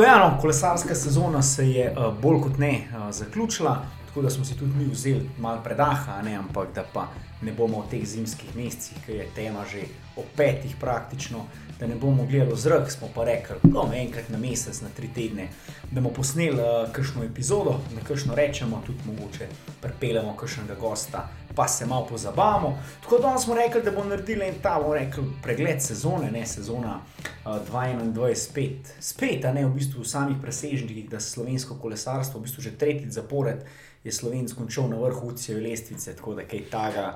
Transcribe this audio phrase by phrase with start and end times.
[0.00, 4.30] Da, ja, no, kolesarska sezona se je uh, bolj kot ne uh, zaključila, tako da
[4.30, 7.08] smo si tudi mi vzeli malo predaha, ne, ampak da pa
[7.42, 9.86] ne bomo v teh zimskih mesecih, ki je tema že
[10.16, 11.46] o petih praktično,
[11.80, 15.08] da ne bomo gledali zrak, smo pa rekli, da bomo enkrat na mesec, na tri
[15.14, 15.48] tedne,
[15.90, 19.46] da bomo posneli uh, kakšno epizodo, da kakšno rečemo, tudi mogoče
[19.80, 22.78] pripeljemo kakšnega gosta, pa se malo pozabavamo.
[23.02, 26.98] Tako da smo rekli, da bomo naredili en ta rekel, pregled sezone, ne sezona
[27.46, 32.50] uh, 2021, spet, spet, a ne v bistvu v samih presežnikih, da slovensko kolesarstvo, v
[32.50, 33.64] bistvu že tretjič zapored,
[34.04, 37.06] je slovenc končal na vrhu UCV lestvice, tako da kaj taga.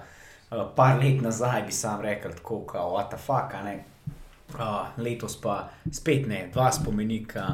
[0.51, 6.49] Uh, par let nazaj bi sam rekel, tako kot Atafaka, uh, letos pa spet ne,
[6.53, 7.47] dva spomenika,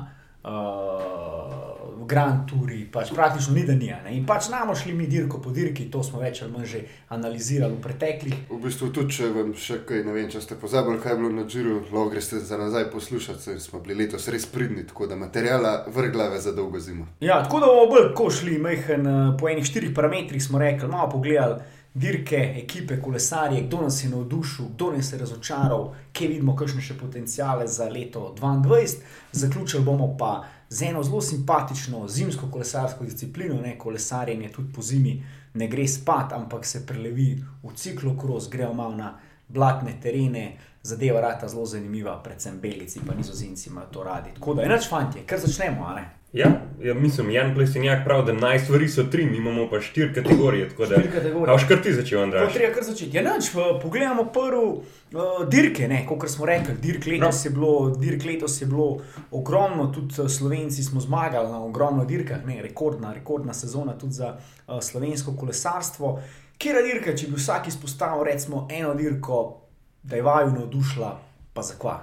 [0.44, 3.90] uh, Grand Touri, pač praktično ni da ni.
[4.16, 6.80] In pač namo šli mi dirko po dirki, to smo več ali manj že
[7.14, 8.36] analizirali v preteklih.
[8.50, 11.30] V bistvu tudi, če vam še kaj ne vem, če ste pozabili, kaj je bilo
[11.34, 15.18] na Džiru, lahko greste za nazaj poslušati, ker smo bili letos res pridni, tako da
[15.20, 17.06] materijala vrglave za dolgo zimo.
[17.20, 19.06] Ja, tako da bomo bolj ko šli, mehen,
[19.38, 24.64] po enih štirih parametrih smo rekli, malo pogledali dirke, ekipe, kolesarje, kdo nas je navdušil,
[24.74, 28.96] kdo nas je razočaral, kje vidimo kakšne še potencijale za leto 2022.
[29.32, 35.18] Zaključili bomo pa z eno zelo simpatično zimsko kolesarsko disciplino, ne kolesarjenje tudi po zimi
[35.54, 39.18] ne gre spat, ampak se prelevi v ciklo kros, grejo malo na
[39.48, 40.56] blatne terene.
[40.82, 44.30] Zadeva je zelo zanimiva, predvsem belici, pa nizozemci imajo to radi.
[44.34, 46.19] Tako da, enač fanti, kar začnemo, ali ne?
[46.32, 50.14] Ja, ja mislim, Jan Plesenjak pravi, da naj stvari so tri, mi imamo pa štiri
[50.14, 50.70] kategorije.
[50.70, 51.46] Štiri kategorije.
[51.46, 52.52] Kaj škar ti začel, Andrej?
[52.54, 53.16] Treba kar začeti.
[53.16, 53.48] Ja, nač,
[53.82, 56.74] pogledamo prvo uh, dirke, kot smo rekli.
[56.82, 59.00] Dirk letos, je bilo, dirk letos je bilo
[59.30, 64.36] ogromno, tudi eh, Slovenci smo zmagali na ogromno dirkah, ne, rekordna, rekordna sezona tudi za
[64.36, 66.20] uh, slovensko kolesarstvo.
[66.58, 69.60] Kjer je dirka, če bi vsak izpostavil recimo eno dirko,
[70.02, 71.10] da je vaju navdušila,
[71.52, 71.98] pa zakva?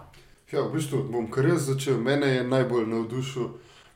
[0.51, 1.95] Ja, v bistvu bom kar jaz začel.
[2.01, 3.47] Mene je najbolj navdušil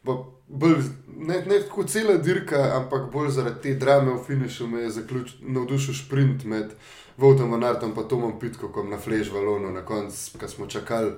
[0.04, 0.76] bolj,
[1.18, 4.90] ne, ne tako cela dirka, ampak bolj zaradi te drame v finišu me je
[5.42, 6.74] navdušil sprint med
[7.18, 11.12] Vodom in Artom in Tomom Pitkokom na Flež Valonu, na koncu, ki smo čakali.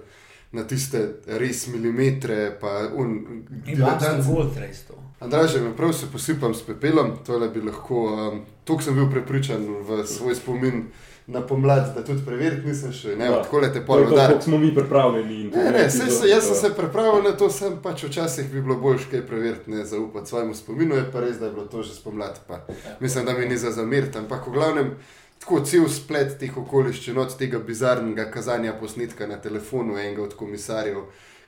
[0.53, 4.95] Na tiste res milimetre, pa un, da je zelo resno.
[5.19, 9.65] Andraže, me prav se posipam s pepelom, to bi lahko, um, to sem bil prepričan
[9.87, 10.83] v svoj spomin
[11.27, 13.15] na pomlad, da tudi preveriti nisem še.
[13.15, 14.19] Ne, tako le te pol vode.
[14.19, 15.43] Tako smo mi pripravljeni.
[15.55, 18.75] Ne, ne, se, se, jaz sem se pripravil na to, sem pač včasih bi bilo
[18.81, 21.95] bolj kaj preveriti, ne zaupati svojemu spominu, je pa res, da je bilo to že
[21.95, 22.39] spomlad.
[22.47, 22.65] Pa.
[22.99, 24.95] Mislim, da mi ni za zamiriti, ampak v glavnem.
[25.43, 31.01] Tako cel splet teh okoliščin, od tega bizarnega kazanja posnetka na telefonu enega od komisarjev,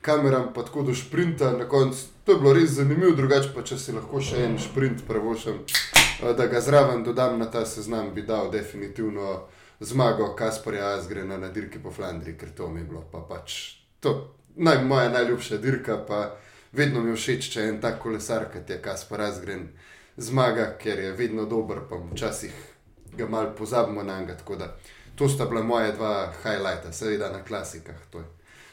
[0.03, 2.03] kameram, pa tako do sprinta na koncu.
[2.25, 5.61] To je bilo res zanimivo, drugače pa če si lahko še en sprint prevošam,
[6.25, 9.45] da ga zraven dodam na ta seznam, bi dal definitivno
[9.79, 14.35] zmago Kasparja Azgrena na dirki po Flandriji, ker to mi je bilo pa pač to,
[14.55, 15.97] naj, moja najljubša dirka.
[16.07, 16.35] Pa
[16.71, 19.67] vedno mi je všeč, če en tak kolesar, kot je Kaspar Azgren,
[20.17, 22.53] zmaga, ker je vedno dober, pa včasih
[23.17, 24.37] ga mal pozabimo na njega.
[24.37, 24.75] Tako da
[25.15, 27.95] to sta bila moja dva highlighta, seveda na klasikah.
[28.09, 28.25] To je.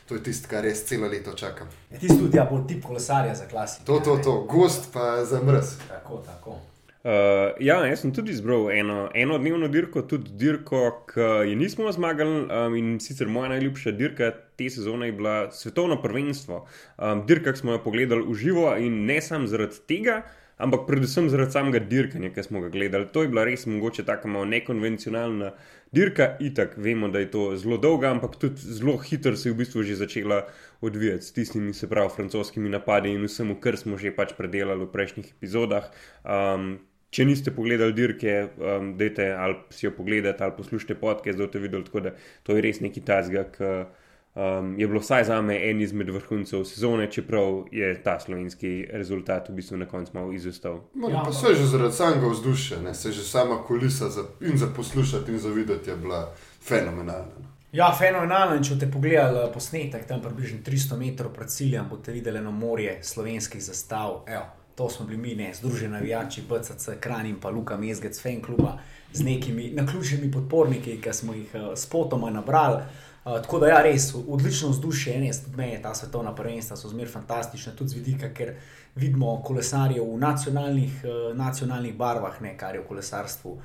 [0.08, 1.68] To je tisto, kar res celo leto čakam.
[1.90, 3.86] Je tisto tudi, ja, bolj tip kolesarja za klasiko.
[3.86, 5.76] To, to, to, gost pa za mrz.
[5.88, 6.58] Tako, tako.
[7.02, 11.90] Uh, ja, jaz sem tudi izbral eno, eno dnevno dirko, tudi dirko, ki je nismo
[11.90, 12.44] zmagali.
[12.46, 16.60] Um, in sicer moja najljubša dirka te sezone je bila svetovno prvenstvo.
[16.98, 20.20] Um, dirka, ki smo jo pogledali v živo in ne samo zaradi tega,
[20.62, 23.10] ampak predvsem zaradi samega dirkanja, ki smo ga gledali.
[23.10, 25.50] To je bila res mogoče tako malo nekonvencionalna
[25.90, 26.36] dirka.
[26.38, 29.82] Itak vemo, da je to zelo dolga, ampak tudi zelo hitro se je v bistvu
[29.82, 30.44] že začela
[30.80, 34.92] odvijati s tistimi, se pravi, francoskimi napadi in vsem, kar smo že pač predelali v
[34.94, 35.90] prejšnjih epizodah.
[36.22, 36.78] Um,
[37.12, 41.60] Če niste pogledali dirke, um, dajte ali si jo pogledate ali poslušajte podke, zdaj boste
[41.60, 45.82] videli, da to je res neki tazga, ki um, je bilo vsaj za me en
[45.84, 50.80] izmed vrhuncev sezone, čeprav je ta slovenski rezultat v bistvu na koncu malo izostal.
[51.04, 52.94] Ja, pa se že zaradi samega vzdušja, ne?
[52.94, 56.32] se že sama kulisa za, in za poslušati in za videti je bila
[56.64, 57.36] fenomenalna.
[57.40, 57.52] No.
[57.72, 58.56] Ja, fenomenalno.
[58.64, 63.60] Če boste pogledali posnetek tam približno 300 metrov pred ciljem, boste videli eno morje slovenskih
[63.60, 64.24] zastav.
[64.28, 68.42] Evo to smo bili mi, ne, združeni navijači, PCC, Kran in pa Luka Mezgec, fan
[68.42, 68.78] kluba
[69.12, 72.82] z nekimi naključnimi podporniki, ki smo jih uh, spotoma nabrali.
[73.24, 77.08] Uh, tako da, ja, res odlično vzdušje, res tudi meni ta svetovna prvenstva so zmer
[77.08, 78.54] fantastična, tudi z vidika, ker
[78.94, 83.56] vidimo kolesarje v nacionalnih, uh, nacionalnih barvah, ne, kar je v kolesarstvu.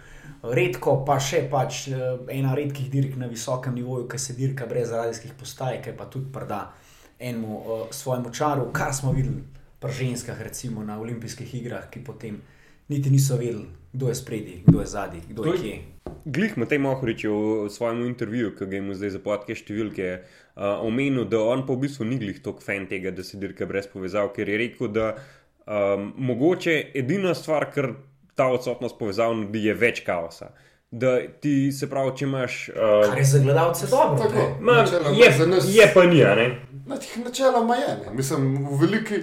[0.44, 1.88] Redko pa še pač
[2.30, 6.32] ena redkih dirk na visokem nivoju, ki se dirka brez radijskih postaj, ki pa tudi
[6.34, 6.68] prda
[7.20, 12.42] enemu uh, svojemu čaru, kar smo videli pri ženskah, recimo na olimpijskih igrah, ki potem
[12.88, 15.76] niti niso vedeli, kdo je spredi, kdo je zadnji, kdo je kje.
[16.26, 20.08] glih Matej Mohorič je v svojem intervjuju, ki ga imamo zdaj za podke številke,
[20.56, 23.66] uh, omenil, da on pa v bistvu ni glih tok fan tega, da se dirka
[23.66, 25.14] brez povezav, ker je rekel, da
[25.66, 27.92] um, mogoče edina stvar, kar
[28.36, 30.52] ta odsotnost povezav naredi, je več kaosa.
[30.92, 32.70] Da ti se pravi, če imaš.
[32.70, 34.24] Uh, Kar je za gledalce dobro.
[34.24, 36.48] Tako, Ma, načeloma je, za nas- je pa ni, ne?
[37.24, 38.14] Načeloma je, ne.
[38.16, 39.20] mislim, v veliki.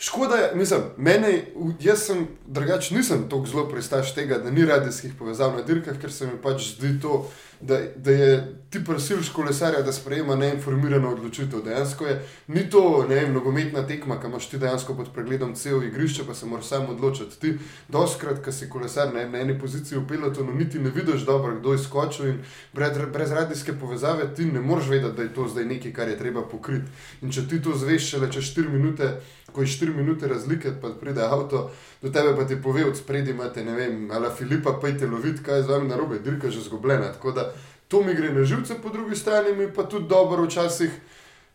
[0.00, 1.32] Škoda je, mislim, mene,
[1.80, 6.12] jaz sem drugač, nisem tako zelo pristaš tega, da ni radijskih povezav na dirkah, ker
[6.12, 7.26] se mi pač zdi to,
[7.60, 11.62] da, da je ti prsilš kolesarja, da sprejema neinformirano odločitev.
[11.64, 16.24] Dejansko je, ni to, vem, nogometna tekma, ki imaš ti dejansko pod pregledom cel igrišče,
[16.26, 17.40] pa se moraš sam odločiti.
[17.40, 17.54] Ti,
[17.88, 21.72] doskrat, ko si kolesar ne, na eni poziciji v pelotonu, niti ne vidiš dobro, kdo
[21.72, 22.38] je skočil in
[22.72, 26.18] brez, brez radijske povezave ti ne moreš vedeti, da je to zdaj nekaj, kar je
[26.18, 26.86] treba pokriti.
[27.22, 29.10] In če ti to zveš šele čez 4 minute,
[29.52, 31.70] ko je 4 minute razlike, pa pride avto,
[32.02, 35.56] do tebe pa ti pove od spredi, imate, ne vem, ali Filipa, pejte lovit, kaj
[35.56, 37.12] je z vami narobe, dirka že zgubljena.
[37.12, 37.49] Tako da
[37.90, 40.90] to mi gre na živce, po drugi strani mi pa tudi dobro včasih.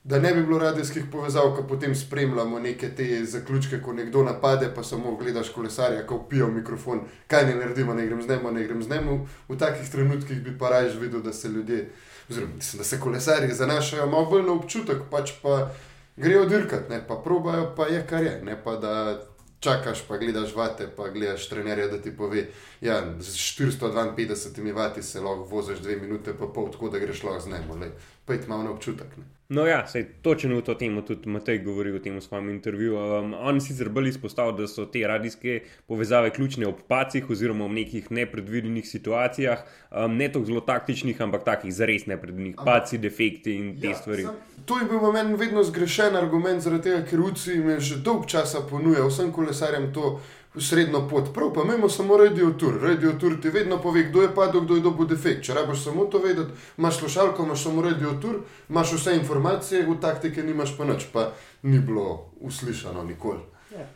[0.04, 4.68] Da ne bi bilo radijskih povezav, ko potem spremljamo neke te zaključke, ko nekdo napade,
[4.76, 8.54] pa samo gledaš kolesarja, ko pije v mikrofon, kaj ne naredimo, ne grem z njim,
[8.54, 9.26] ne grem z njim.
[9.50, 11.90] V takih trenutkih bi pa raje videl, da se ljudje,
[12.30, 15.72] oziroma da se kolesarji zanašajo malo bolj na občutek, pač pa
[16.16, 19.26] grejo dirkat, ne pa probajo, pa je kar je, ne pa da
[19.60, 22.48] čakaš, pa gledaš vate, pa gledaš trenerja, da ti pove,
[22.82, 27.40] ja, z 452 vati se lahko voziš dve minute, pa pol, tako da greš lahko
[27.40, 27.92] z njim,
[28.26, 29.18] pojdi malo na občutek.
[29.18, 29.35] Ne.
[29.50, 32.96] No, ja, sej, točno v to temo tudi Matej govori v tem svojem intervjuju.
[32.98, 37.78] Um, on sicer bolj izpostavlja, da so te radijske povezave ključne ob pacih oziroma v
[37.78, 39.62] nekih nepredvidenih situacijah,
[39.92, 44.26] um, ne toliko zelo taktičnih, ampak takih zares nepredvidenih, paci, defekti in te ja, stvari.
[44.26, 48.00] Sam, to je bil meni vedno zgrešen argument, zaradi tega, ker UCI jim je že
[48.02, 50.16] dolg časa ponujal vsem kolesarjem to
[50.60, 51.34] srednjo pot.
[51.34, 52.80] Prav, pa imamo samo radio tour.
[52.82, 55.44] Radio tour ti vedno pove, kdo je padel, kdo je dobil defekt.
[55.46, 60.00] Če rabiš samo to vedeti, imaš slušalko, imaš samo radio tour, imaš vse informacije, v
[60.02, 61.32] taktike nimaš pa nič, pa
[61.64, 63.42] ni bilo uslišano nikoli.
[63.72, 63.88] Ja.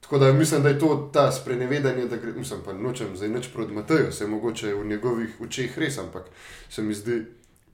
[0.00, 3.48] Tako da mislim, da je to ta sprenevedanje, da gre, mislim, pa nočem zdaj nič
[3.54, 6.24] proti Mateju, se mogoče v njegovih očeh res, ampak
[6.70, 7.24] se mi zdi,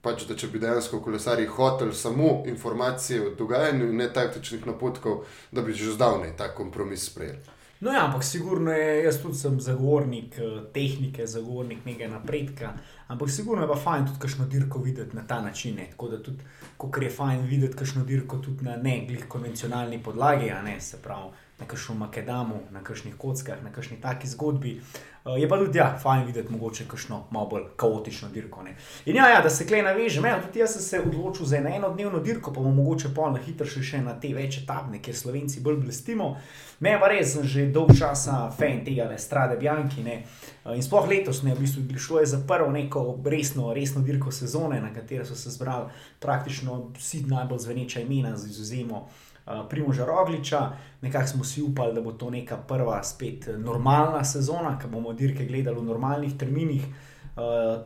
[0.01, 5.25] pač, da če bi dejansko kolesari hoteli samo informacije o dogajanju in ne taktičnih napotkov,
[5.51, 7.56] da bi že zdavnaj ta kompromis sprejeli.
[7.79, 12.73] No, ja, ampak sigurno je, jaz tudi sem zagovornik eh, tehnike, zagovornik nekega napredka.
[13.07, 15.75] Ampak sigurno je pa fajn tudi kakšno dirko videti na ta način.
[15.75, 15.89] Ne.
[15.91, 16.43] Tako da tudi,
[16.77, 20.97] kot je fajn videti kakšno dirko tudi na ne glih konvencionalni podlagi, a ne se
[21.03, 24.81] pravi na kakšnem makedamu, na kakšnih kockah, na kakšni taki zgodbi.
[25.25, 28.63] Uh, je pa tudi, ja, fajn videti mogoče kakšno malo bolj kaotično dirko.
[28.63, 28.75] Ne.
[29.05, 31.69] In ja, ja, da se klej navežem, ja, tudi jaz sem se odločil za eno
[31.75, 35.15] enodnevno dirko, pa bomo mogoče pol na hitro še, še na te večje tabne, kjer
[35.15, 36.35] Slovenci bolj blestimo.
[36.79, 40.05] Me pa res sem že dolg časa fan tega, ne strade Bjanki.
[40.05, 40.21] Ne.
[40.75, 44.79] In sploh letos ne, v bistvu šlo je za prvo neko resno, resno dirko sezone,
[44.81, 45.89] na katero so se zbrali
[46.19, 49.07] praktično vsi najbolj zveneča imena, z izuzemo
[49.69, 50.71] Primoža Rogliča.
[51.01, 55.45] Nekako smo si upali, da bo to neka prva spet normalna sezona, ki bomo dirke
[55.45, 56.87] gledali v normalnih terminih.
[57.37, 57.85] Uh,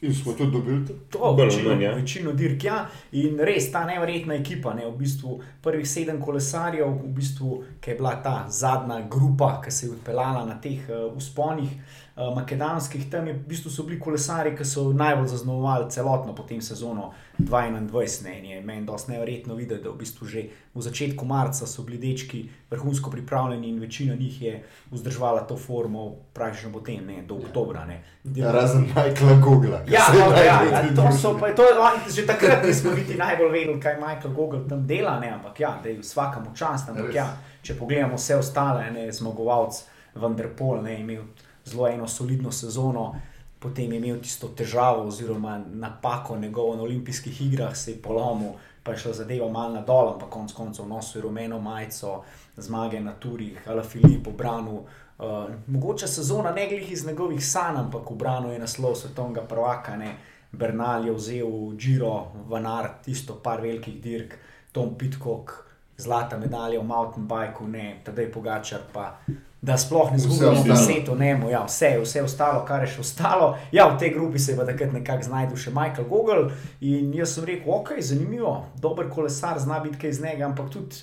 [0.00, 1.18] In smo tudi dobili to.
[1.22, 1.94] Ali večino, manj, ja.
[1.94, 2.86] večino dirk, ja.
[3.12, 7.96] In res ta nevrjetna ekipa, ne, v bistvu prvih sedem kolesarjev, v bistvu, ki je
[7.96, 13.26] bila ta zadnja grupa, ki se je odpeljala na teh uh, usponih uh, makedonskih, tam
[13.26, 18.24] je, v bistvu so bili kolesari, ki so najbolj zaznamovali celotno potem sezono 2021.
[18.24, 20.44] Ne, in je meni dosti nevrjetno videti, da v bistvu že
[20.74, 26.14] v začetku marca so bili dečki vrhunsko pripravljeni in večina njih je vzdržvala to formo
[26.32, 27.84] praktično potem, ne, do oktobra.
[27.84, 28.02] Ne.
[28.24, 29.80] Ja, razen Michaela Google.
[29.88, 33.80] Ja, dobro, ja, ja, to so pa, to, on, že takrat nismo niti najbolj vedeli,
[33.80, 36.88] kaj Michael Google tam dela, ne, ampak ja, da je vsakemu čast.
[36.88, 37.14] Ampak Res.
[37.14, 37.28] ja,
[37.62, 41.22] če pogledamo vse ostale, ne, zmagovalec Vanderpol je imel
[41.66, 43.14] zelo eno solidno sezono,
[43.58, 48.92] potem je imel tisto težavo oziroma napako njegovo na olimpijskih igrah, se je polomil, pa
[48.92, 52.22] je šla zadeva malo na dol, ampak konec koncev nosil rumeno majico,
[52.56, 54.84] zmage na turih, Ala Filip obranu.
[55.18, 55.24] Uh,
[55.66, 59.96] mogoče sezona ne glih iz njegovih sanj, ampak obrano je naslov svetovnega prvaka.
[59.96, 60.16] Ne.
[60.52, 64.38] Bernal je vzel Giro, Vanar, tisto par velikih dirk,
[64.72, 65.50] Tom Pitcock,
[65.96, 69.16] zlata medalja v mountain bikeu, ne, tedaj Pogačar pa.
[69.62, 70.74] Da sploh ne zgubimo ostalo.
[70.74, 73.56] deseto, ne, ja, vse, vse ostalo, kar je še ostalo.
[73.72, 77.34] Ja, v tej grupi se je pa takrat nekako znašel še Michael Google in jaz
[77.34, 81.02] sem rekel, ok, zanimivo, dober kolesar, zna biti kaj iz njega, ampak tudi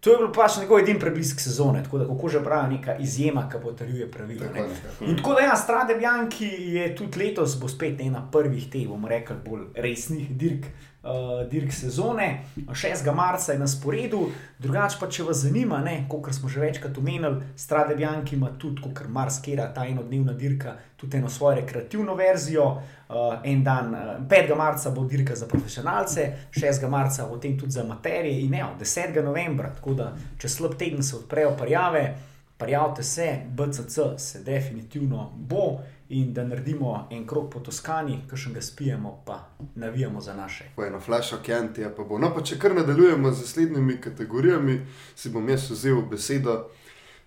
[0.00, 3.48] to je bil pač njegov edini preblisk sezone, tako da kako že pravi, neka izjema,
[3.50, 4.46] ki potrjuje pravila.
[4.46, 4.76] Tako ne.
[4.82, 5.04] tako.
[5.04, 9.08] In tako da, ja, Strade Bjanki je tudi letos, bo spet ena prvih teh, bomo
[9.08, 10.70] rekli, bolj resnih dirk
[11.02, 13.14] uh, dirk sezone, 6.
[13.14, 14.28] marca je na sporedu.
[14.58, 19.08] Drugače pa, če vas zanima, kot smo že večkrat omenili, Strade Bianchi ima tudi, kot
[19.08, 22.64] marsikera ta enodnevna dirka, tudi eno svojo rekreativno verzijo.
[23.08, 24.56] Uh, en dan, uh, 5.
[24.56, 26.88] marca bo dirka za profesionalce, 6.
[26.88, 29.22] marca bo tem tudi za materije in ne, 10.
[29.24, 32.18] novembra, tako da če slab teden se odprejo parjave,
[32.58, 35.78] parjavte se, BCC se definitivno bo
[36.08, 39.38] in da naredimo en krok po Toskani, ki še ga spijemo, pa
[39.74, 40.70] navijamo za naše.
[40.76, 42.18] Po eno flash okjanti, pa bo.
[42.18, 44.80] No, pa če kar nadaljujemo z naslednjimi kategorijami,
[45.14, 46.62] si bom jaz vzel besedo.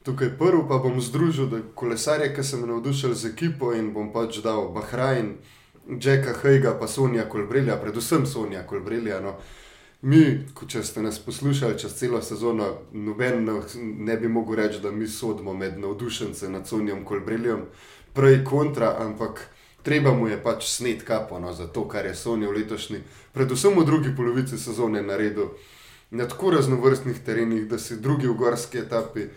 [0.04, 4.72] Tukaj prvi pa bom združil kolesarje, ki sem navdušen z ekipo in bom pač dal
[4.74, 5.36] Bahrajn,
[6.02, 9.22] Jacka Hejga, pa Sonja Kolbrelja, predvsem Sonja Kolbrelja.
[9.22, 9.36] No.
[10.02, 10.24] Mi,
[10.68, 13.46] če ste nas poslušali čez celo sezono, noben
[14.02, 17.68] ne bi mogel reči, da mi sodimo med navdušence nad Sonjem Kolbreljem
[18.14, 19.42] prej kontra, ampak
[19.84, 23.04] treba mu je pač sneti kapo no, za to, kar je Sony v letošnji,
[23.34, 25.56] predvsem v drugi polovici sezone naredil
[26.12, 29.28] na tako raznovrstnih terenih, da si drugi v gorski etapi.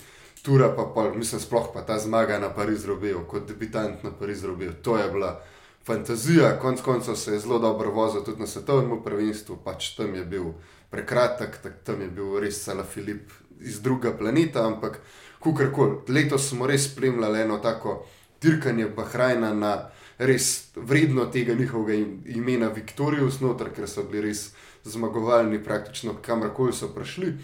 [0.45, 4.45] Tura pa, pa, mislim, sploh pa ta zmaga na Pariz robil, kot debitant na Pariz
[4.45, 4.75] robil.
[4.83, 5.40] To je bila
[5.87, 10.25] fantazija, konc koncev se je zelo dobro vozil tudi na svetovnem prvenstvu, pač tam je
[10.25, 10.52] bil
[10.90, 15.00] prekratek, tak, tam je bil res Sala Filip iz druga planeta, ampak
[15.40, 18.02] kukorkoli, letos smo res spremljali eno tako
[18.44, 19.74] dirkanje Bahrajna na
[20.18, 23.40] res vredno tega njihovega imena Viktorijus,
[23.76, 24.52] ker so bili res
[24.84, 27.34] zmagovalni, praktično kamorkoli so prišli.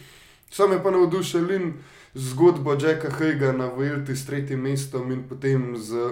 [0.51, 1.73] Sam je pa navdušen in
[2.15, 6.11] zgodbo Jacka Hejga na Vojlti s tretjim mestom in potem z,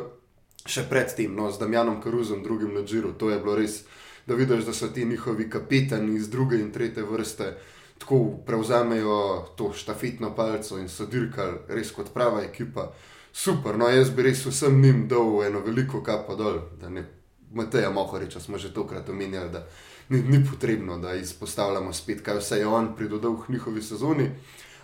[0.67, 3.13] še predtem no, z Damjanom Karuzom, drugim na Džiru.
[3.19, 3.83] To je bilo res,
[4.27, 7.53] da vidiš, da so ti njihovi kapitani iz druge in tretje vrste.
[7.99, 9.19] Tako prevzamejo
[9.59, 12.93] to štafetno palco in so dirkali, res kot prava ekipa
[13.33, 13.79] super.
[13.79, 17.05] No, jaz bi res vsem njim dal eno veliko kapo dol, da ne
[17.53, 19.67] Mateja Mohoriča smo že tokrat omenjali, da
[20.09, 24.31] ni, ni potrebno, da izpostavljamo spet, kaj vse je on pridodal v njihovi sezoni.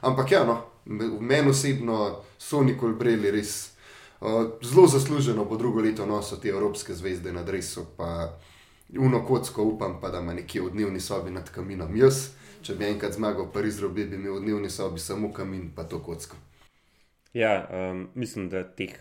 [0.00, 0.64] Ampak ja, no,
[1.20, 3.70] meni osebno so nikoli breli res.
[4.20, 8.38] Uh, zelo zasluženo bo drugo leto nosil te evropske zvezde na drevesu, pa
[8.98, 11.96] uno kocko upam, pa da ima nekje v dnevni sobi nad kaminom.
[11.96, 12.28] Jaz,
[12.62, 15.84] če bi enkrat zmagal, pa res robi, bi imel v dnevni sobi samo kamin, pa
[15.84, 16.36] to kocko.
[17.35, 18.95] Ja, um, mislim, da teh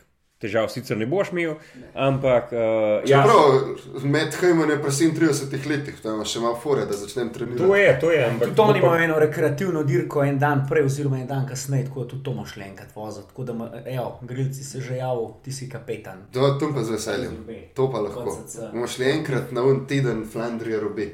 [0.44, 1.56] težav sicer ne boš imel,
[1.94, 2.52] ampak.
[2.52, 7.32] Uh, ja, prav, med Hajmom je pa 37 letih, tam še malo fore, da začnem
[7.36, 7.64] trenirati.
[7.64, 8.26] To je, to je.
[8.28, 12.14] Ampak to ima eno rekreativno dirko en dan prej, oziroma en dan kasneje, tako da
[12.16, 13.28] tudi to moš le enkrat voziti.
[13.32, 16.26] Tako da, evo, grilci se že javil, ti si kapetan.
[16.36, 17.40] To, to pa z veseljem.
[17.80, 18.38] To pa lahko.
[18.76, 21.12] Moš le enkrat na un teden Flandrija robe.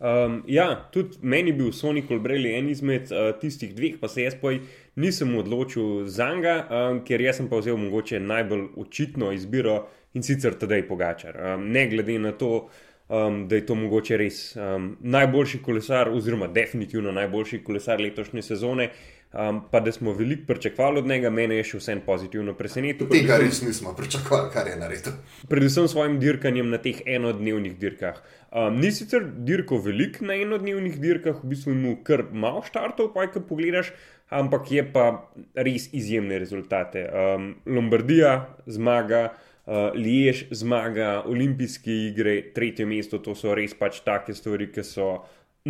[0.00, 4.22] Um, ja, tudi meni je bil Sonic Colbrelli en izmed uh, tistih dveh, pa se
[4.24, 4.54] jaz pa
[4.96, 9.82] nisem odločil za njega, um, ker jaz sem pa vzel mogoče najbolj očitno izbiro
[10.16, 11.36] in sicer tedaj Pogačar.
[11.36, 12.70] Um, ne glede na to,
[13.08, 18.88] um, da je to mogoče res um, najboljši kolesar, oziroma definitivno najboljši kolesar letošnje sezone.
[19.32, 23.06] Um, pa da smo veliko pričakovali od njega, meni je še vsem pozitivno presenetil.
[23.12, 25.20] Tega res nismo pričakovali, kar je naredil.
[25.46, 28.18] Predvsem s svojim dirkanjem na teh enodnevnih dirkah.
[28.50, 33.28] Um, ni sicer dirko velik na enodnevnih dirkah, v bistvu mu kar malo štartov, pa
[33.30, 33.92] kaj pogledaš,
[34.34, 35.06] ampak je pa
[35.54, 37.06] res izjemne rezultate.
[37.06, 38.34] Um, Lombardija
[38.66, 39.28] zmaga.
[39.70, 45.12] Uh, Liež zmaga, olimpijske igre, tretje mesto, to so res pač take stvari, ki so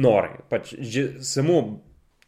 [0.01, 0.39] nore.
[0.49, 0.73] Pač
[1.27, 1.59] samo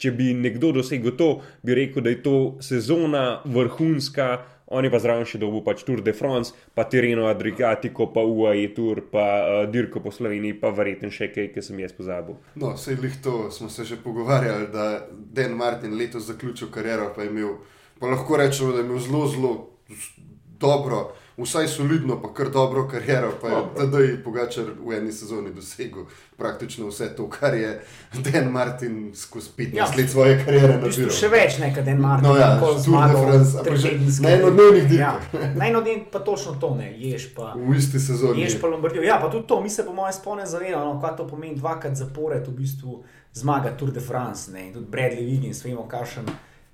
[0.03, 1.29] če bi nekdo dosegel to,
[1.63, 4.31] bi rekel, da je to sezona vrhunska,
[4.73, 9.03] oni pa zraven še dobu pač Tour de France, pa Tireno Adriatico, pa UAE Tour,
[9.13, 12.39] pa uh, Dirko po Sloveniji, pa verjetno še kaj, ki sem jaz pozabil.
[12.57, 17.27] No, vse jih to smo se že pogovarjali, da Dan Martin letos zaključil kariero, pa
[17.27, 17.59] je imel,
[18.01, 19.53] pa lahko rečemo, da je imel zelo, zelo
[20.63, 26.05] dobro vsaj solidno, pa kar dobro kariero, pa je tedaj Pogačar v eni sezoni dosegel
[26.37, 27.81] praktično vse to, kar je
[28.13, 31.11] Dan Martin skozi 15 ja, let svoje kariere naredil.
[31.11, 33.33] Še več nekaj Dan Martin, no, ja, kot zmagal
[34.21, 35.33] na enodnevnih dirkah.
[35.33, 37.53] Ja, na enodnevnih pa točno to ne, ješ pa.
[37.57, 38.45] V isti sezoni.
[38.45, 39.05] Ješ pa Lombardijo.
[39.07, 41.97] Ja, pa tudi to, mi se po mojem spone zavedamo, no, kaj to pomeni dvakrat
[41.97, 46.29] zapored v bistvu zmaga Tour de France, ne, in tudi Bradley Wiggins, vemo, kakšen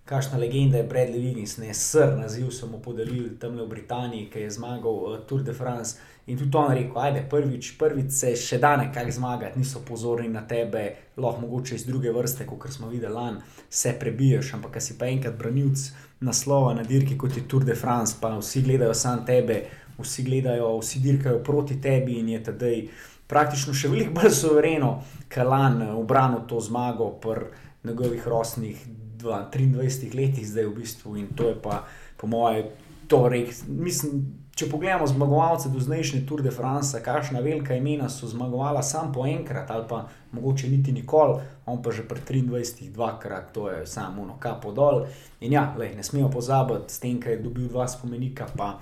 [0.09, 4.41] kakšna legenda je Bradley Wiggins, ne sr, naziv so mu podelili tam v Britaniji, ki
[4.41, 5.99] je zmagal uh, Tour de France.
[6.27, 10.47] In tudi on rekel, ajde, prvič, prvič se še da nekaj zmagati, niso pozorni na
[10.49, 15.09] tebe, lahko mogoče iz druge vrste, kot smo videli lani, se prebiješ, ampak si pa
[15.13, 15.85] enkrat branilc
[16.21, 19.63] naslova na dirki kot je Tour de France, pa vsi gledajo samo tebe,
[19.99, 22.83] vsi gledajo, vsi dirkajo proti tebi in je tedaj
[23.29, 24.93] praktično še veliko bolj sovereno,
[25.29, 28.87] kalan obranil to zmago pri njegovih rosnih
[29.19, 31.85] 23 letih, zdaj v bistvu in to je pa,
[32.17, 32.67] po mojem,
[33.09, 33.31] to.
[33.69, 34.23] Mislim,
[34.59, 39.27] če pogledamo zmagovalce do zdajšnje Tour de France, kakšna velika imena so zmagovala samo po
[39.27, 44.23] enkrat, ali pa mogoče niti nikoli, on pa že pri 23, dvakrat, to je samo
[44.23, 45.07] ono kapo dol.
[45.41, 48.81] In ja, lej, ne smemo pozabiti, s tem, kaj je dobil dva spomenika, pa,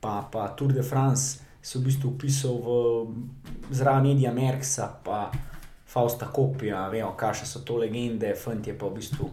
[0.00, 5.30] pa, pa Tour de France se v bistvu upisal v zraven Edija Merksa, pa
[5.94, 9.30] Fausta Kopija, vemo, kakšne so to legende, fant je pa v bistvu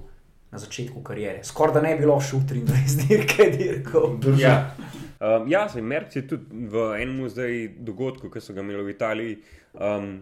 [0.52, 1.44] na začetku karijere.
[1.44, 4.28] Skoraj da ne bi bilo še v 23 dirke, dirkov.
[4.38, 4.76] Ja.
[5.22, 8.94] Um, ja, se Merc je tudi v enem zdaj dogodku, ki so ga imeli v
[8.94, 9.36] Italiji,
[9.74, 10.14] um,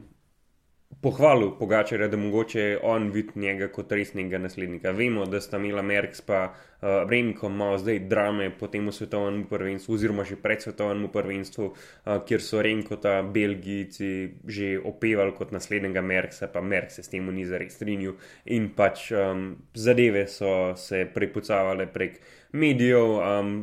[1.01, 4.91] pohvalil Pogačarja, da mogoče on vidi njega kot resnega naslednika.
[4.91, 9.93] Vemo, da sta imela Merks pa uh, Remko malo zdaj drame po tem svetovnem prvenstvu,
[9.93, 16.01] oziroma že pred svetovnem prvenstvu, uh, kjer so Remko ta Belgijci že opevali kot naslednjega
[16.01, 21.05] Merksa, pa Merks se s tem ni zares strinjal in pač um, zadeve so se
[21.13, 23.19] prepucavale prek medijev.
[23.19, 23.59] Um,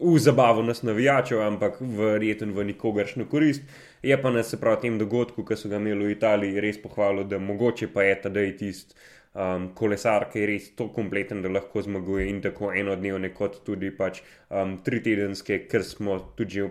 [0.00, 3.60] V zabavo nas navijačev, ampak verjetno v nikogaršno korist.
[4.02, 7.26] Je pa na se pravi tem dogodku, ki so ga imeli v Italiji, res pohvalil,
[7.28, 8.94] da mogoče pa je ta da je tisti
[9.34, 13.90] um, kolesar, ki je res tako kompleten, da lahko zmaguje in tako enodnevne, kot tudi
[13.96, 16.68] pač um, tri tedenske, ker smo tudi že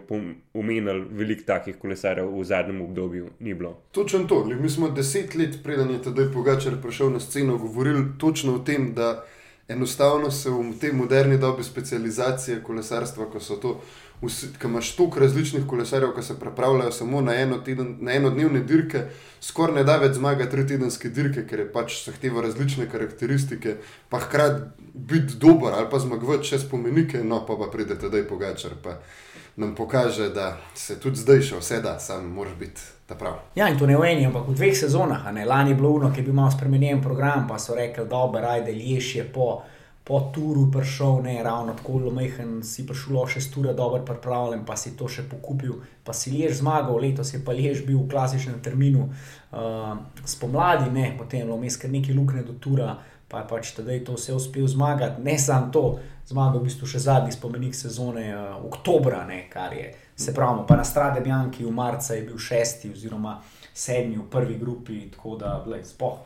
[0.57, 3.75] omenili, veliko takih kolesarjev v zadnjem obdobju ni bilo.
[3.91, 4.43] Točno to.
[4.45, 8.93] Mi smo deset let, preden je tedaj Pogačar prišel na sceno, govorili točno o tem,
[8.93, 9.23] da
[9.69, 13.81] enostavno se v tej moderni dobi specializacije kolesarstva, ko so to
[14.21, 19.05] ki imaš toliko različnih kolesarjev, ki se pripravljajo samo na, eno teden, na enodnevne dirke,
[19.41, 23.77] skoraj ne da več zmaga tri tedenske dirke, ker je pač zahteva različne karakteristike,
[24.09, 28.75] pa hkrati biti dober ali pa zmagovati še spomenike, no pa pa pride tedaj pogačar.
[28.83, 28.99] Pa
[29.59, 32.81] nam pokaže, da se tudi zdaj še vse da, sam moraš biti.
[33.55, 35.23] Ja, in to ne v eni, ampak v dveh sezonah.
[35.33, 38.09] Lani je bilo uno, ki je bil malo spremenjen program, pa so rekli, da je
[38.09, 39.63] dobro, ajde, lješ je po
[40.09, 44.95] po turu prišel, ne ravno tako lomehen, si prišel še stura, dobro pripravljen, pa si
[44.97, 49.05] to še pokupil, pa si lež zmagal, letos je pa lež bil v klasičnem terminu
[49.05, 52.95] uh, spomladi, ne, potem je vmes kar nekaj lukne do tura,
[53.29, 55.83] pa je pač tedaj to vse uspel zmagati, ne samo to,
[56.25, 60.79] zmagal v bistvu še zadnji spomenik sezone, uh, oktobra, ne, kar je, se pravi, pa
[60.81, 63.37] na strade Bjanki v marca je bil šesti oziroma
[63.77, 66.17] sedmi v prvi grupi, tako da, spoh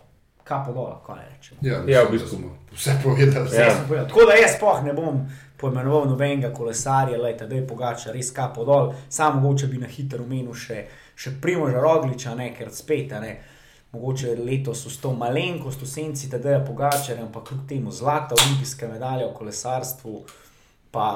[0.44, 1.60] kapo dol, kaj rečemo.
[1.62, 3.48] Ja, ja, v bistvu smo vse povedali.
[3.48, 3.76] Vse ja.
[3.88, 4.08] povedal.
[4.08, 5.24] Tako da jaz spoh ne bom
[5.64, 10.24] pojmenoval nobenega kolesarja, lejte, da je pogača res kapo dol, samo mogoče bi na hitro
[10.26, 10.84] umenil še,
[11.16, 13.38] še Primoža Rogliča, ne, ker spet, ne.
[13.94, 18.90] Mogoče letos so to malenkost v senci, da je pogačar, ampak kljub temu zlata olimpijska
[18.90, 20.16] medalja v kolesarstvu,
[20.92, 21.08] pa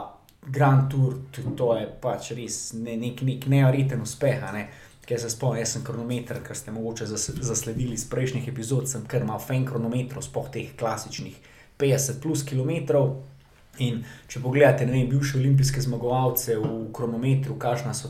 [0.48, 1.18] Grand Tour,
[1.58, 4.46] to je pač res ne, nek, nek neoriten uspeh.
[4.54, 4.68] Ne.
[5.08, 9.24] Ker se spomnim, jaz sem kronometer, kar ste mogoče zasledili iz prejšnjih epizod, sem kar
[9.24, 11.38] imel fajn kronometrov, spoh teh klasičnih
[11.80, 13.06] 50 plus km.
[13.80, 18.10] In če pogledate, ne vem, bivše olimpijske zmagovalce v kronometru, kakšna so,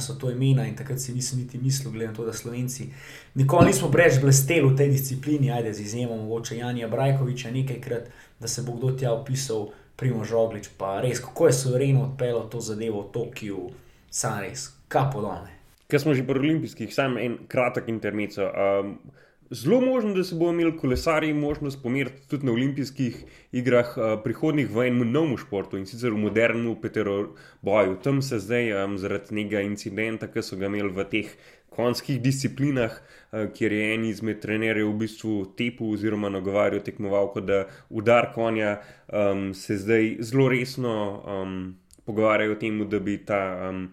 [0.00, 2.88] so to imena, in takrat si nisem niti mislil, glede na to, da Slovenci
[3.36, 8.08] nikoli nismo preveč blesteli v tej disciplini, ajde z izjemo mogoče Janja Brajkoviča nekajkrat,
[8.40, 12.60] da se bo kdo tja opisal, Primo Žoglič, pa res, kako je suvereno odpeljal to
[12.62, 13.68] zadevo v Tokiu,
[14.10, 15.57] sam res, kapo dolne.
[15.88, 18.44] Ker smo že pri olimpijskih, samo en kratek intermezzo.
[18.44, 18.98] Um,
[19.50, 23.22] zelo možno, da se bomo imeli kolesarji možnost pomeriti tudi na olimpijskih
[23.52, 27.96] igrah uh, prihodnih v enem novem športu in sicer v modernem peteroboju.
[28.04, 31.30] Tam se zdaj um, zaradi nekega incidenta, ki so ga imeli v teh
[31.72, 37.62] konjskih disciplinah, uh, kjer je en izmed trenerjev v bistvu tepu oziroma nagovarjal tekmovalko, da
[37.88, 38.76] udar konja
[39.08, 41.56] um, se zdaj zelo resno um,
[42.04, 43.40] pogovarjajo o tem, da bi ta.
[43.70, 43.88] Um,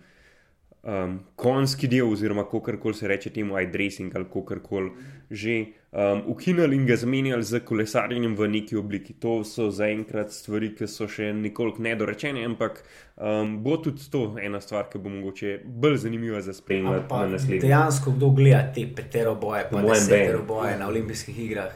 [0.85, 4.91] um, konjski del, oziroma kako koli se reče temu, iDressing ali kako koli
[5.29, 9.13] že um, ukinili in ga zamenjali z kolesarjenjem v neki obliki.
[9.13, 12.83] To so zaenkrat stvari, ki so še nekoliko nedorečene, ampak
[13.17, 17.65] um, bo tudi to ena stvar, ki bo mogoče bolj zanimiva za spremljati na naslednjem.
[17.65, 21.73] Dejansko, kdo gleda te peteroboje, pa ne peteroboje na olimpijskih igrah.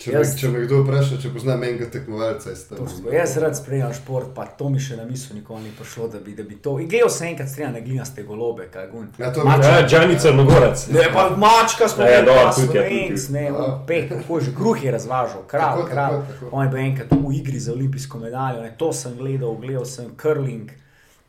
[0.00, 2.86] Če, jaz, me, če me kdo vpraša, če poznam enega tekmovalca, jaz tam.
[3.12, 6.32] Jaz rad spremljam šport, pa to mi še na misli nikoli ni prišlo, da bi,
[6.38, 6.78] da bi to.
[6.80, 9.10] Gledal sem enkrat strinjam na glinaste golobe, kaj gun.
[9.20, 9.74] Ja, to je mačka.
[9.74, 10.86] Ja, Džanica Nogorac.
[10.96, 13.46] Ne, pa mačka smo ja, imeli, pa slovenc, ne,
[13.90, 16.22] pek, kako že kruh je razvažal, kralj, kralj.
[16.48, 20.08] On je bil enkrat v igri za olimpijsko medaljo, ne, to sem gledal, gledal sem
[20.16, 20.72] curling.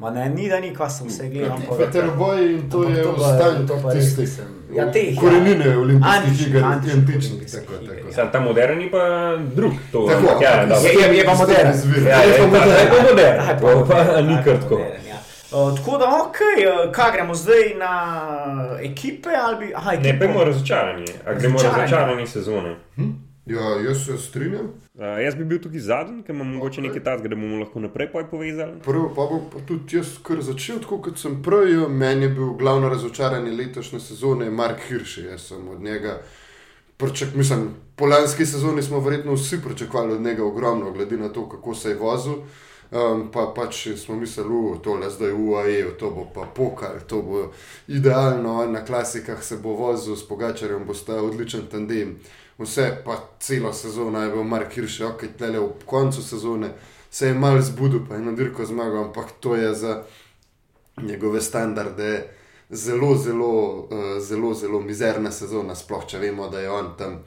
[0.01, 1.59] Ma ne, ni da ni, kaj sem vse gledal.
[1.77, 4.47] Veteroboj in to je ostalo, to pa res nisem.
[4.73, 5.11] Ja, teh.
[5.19, 5.77] Korenine ja.
[5.79, 7.45] olimpijskih iger, antičnih.
[8.15, 9.03] Sam ta moderni pa
[9.55, 9.77] drug.
[9.91, 11.69] To, tako, ja, ja, je, je, je pa modern.
[12.07, 12.69] Ja, je pa modern.
[12.69, 13.45] Je pa modern.
[13.45, 14.21] Je pa.
[14.21, 14.81] Ni krtko.
[15.51, 17.93] Uh, tako da, ok, uh, kaj gremo zdaj na
[18.81, 19.29] ekipe?
[19.59, 21.13] Bi, aha, ne, gremo razočaranje.
[21.27, 22.75] A gremo razočaranje sezone.
[22.95, 23.11] Hm?
[23.45, 24.65] Ja, jaz se strinjam.
[24.93, 28.11] Uh, jaz bi bil tukaj zadnji, ker imam mogoče nekaj takega, da bomo lahko naprej
[28.29, 28.79] povezali.
[28.85, 31.73] Prvo pa bom pa tudi jaz kar začel, tako kot sem prej.
[31.89, 35.17] Meni je bil glavno razočaranje letošnje sezone Mark Hirsch.
[35.25, 36.19] Jaz sem od njega,
[36.97, 41.49] pričak, mislim, po lanski sezoni smo verjetno vsi pričakovali od njega ogromno, glede na to,
[41.49, 42.43] kako se je vozil.
[42.91, 47.51] Um, pa pač smo mislili, da je zdaj UAE, to bo pa pokal, to bo
[47.87, 52.17] idealno, na klasikah se bo vozil s Pogačarjem, bo sta odličen tandem
[52.61, 56.73] vse, pa celo sezono je bil Mark Hirsch, ok, tle v koncu sezone
[57.11, 60.03] se je mal zbudil, pa je na dirko zmagal, ampak to je za
[61.01, 62.27] njegove standarde
[62.69, 63.87] zelo, zelo, uh,
[64.19, 67.17] zelo, zelo mizerna sezona, sploh če vemo, da je on tam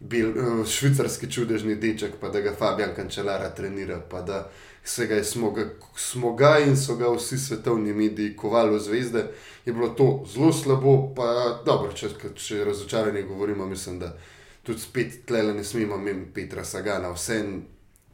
[0.00, 4.48] bil uh, švicarski čudežni deček, pa da ga Fabian Kančelara trenira, pa da
[4.84, 9.24] se ga je smoga, smoga in so ga vsi svetovni mediji kovali v zvezde.
[9.64, 14.16] Je bilo to zelo slabo, pa dobro, če, če razočarani govorimo, mislim, da
[14.62, 17.62] tudi spet tle ne smemo imeti Petra Sagana, vse en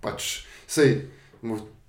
[0.01, 1.01] pač, sej,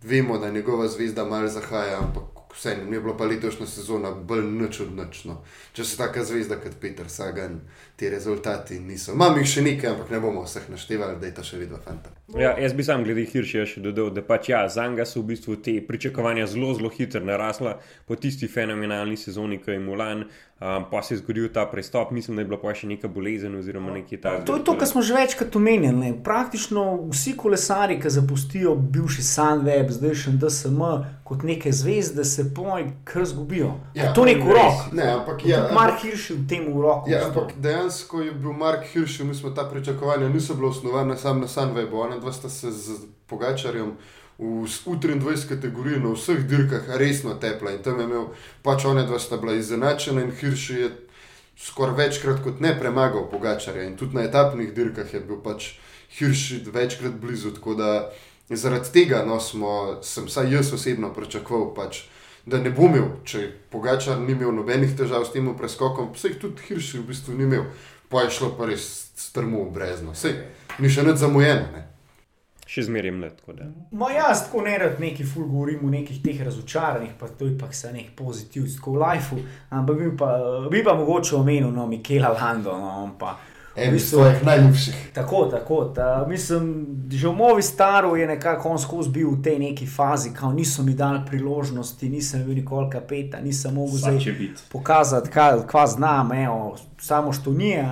[0.02, 4.12] vemo, da njegova zvezda malo zahaja, ampak vse en, mi je bila pa letošnja sezona
[4.12, 5.42] bolj noč od nočno.
[5.74, 7.60] Če se taka zvezda kot Peter Sagan,
[7.96, 9.14] ti rezultati niso.
[9.14, 12.12] Imam jih še nekaj, ampak ne bomo vseh naštevali, da je to še vedno fanta.
[12.36, 15.30] Ja, jaz bi sam glede Hirša še dodal, da pač ja, za njega so v
[15.36, 17.78] bistvu te pričakovanja zelo, zelo hitro narasla
[18.08, 20.26] po tisti fenomenalni sezoni, ki je Mulan.
[20.56, 23.58] Um, pa se je zgodil ta prestop, mislim, da je bila pa še neka bolezen
[23.60, 24.46] oziroma nekaj takega.
[24.48, 26.14] To je to, kar smo že večkrat omenjali.
[26.24, 30.80] Praktično vsi kolesari, ki zapustijo bivši Sunweb, zdaj še DSM,
[31.28, 33.74] kot neke zvezde, se poj, kar zgubijo.
[34.00, 34.86] Ja, to je nek urok.
[34.96, 37.12] Ne, ampak ja, Mark Hirsch v tem uroku.
[37.12, 37.85] Ja, ampak dejansko
[38.26, 42.20] je bil Mark Hirsch, mi smo ta pričakovanja, niso bila osnovana samo na Sunwebu, ona
[42.20, 42.92] dva sta se z
[43.28, 43.98] Pogačarjem
[44.38, 48.26] v 23 kategoriji na vseh dirkah resno tepla in tam je imel,
[48.64, 50.92] pač one dva sta bila izenačena in Hirš je
[51.58, 55.78] skoraj večkrat kot ne premagal Pogačarja in tudi na etapnih dirkah je bil pač
[56.18, 58.12] Hirš večkrat blizu, tako da
[58.50, 62.04] zaradi tega no, smo, sem vsaj jaz osebno pričakoval pač.
[62.46, 66.40] Da ne bo imel, če Pogačar ni imel nobenih težav s tem preskokom, vse jih
[66.44, 67.66] tudi Hirš v bistvu ni imel,
[68.10, 68.86] pa je šlo pa res
[69.18, 70.14] strmo v brezno.
[70.14, 70.38] Sej,
[70.78, 71.66] ni še nič zamujeno.
[71.74, 71.86] Ne?
[72.76, 73.42] še zmeraj mlad.
[73.96, 77.58] Ma jaz tako ne rad neki ful govorim o nekih teh razočaranih, pa to je
[77.60, 80.32] pa vse nek pozitiv, tako v lifeu, ampak bi pa,
[80.72, 83.38] bi pa mogoče omenil, no, Mikela Lando, no, pa.
[83.76, 85.10] En iz svojih najljubših.
[85.14, 85.86] Tako, tako.
[85.86, 90.32] Ta, mislim, že v movi staru je nekako on skozi bil v tej neki fazi,
[90.34, 94.20] ko niso mi dali priložnosti, nisem bil nikoli kapeta, nisem mogel zdaj
[94.72, 97.84] pokazati, kaj, kaj znam, evo, samo što nije,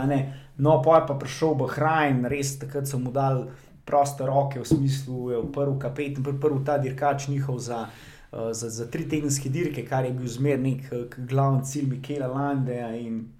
[0.58, 3.44] no, pa je pa prišel Bahrajn, res takrat so mu dali
[3.86, 7.88] proste roke, v smislu, da je prvi kapet in prvi ta dirkač njihov za,
[8.32, 12.88] uh, za, za tri tedenske dirke, kar je bil zmernik, uh, glavni cilj Mikela Landeja.
[12.88, 13.33] Kva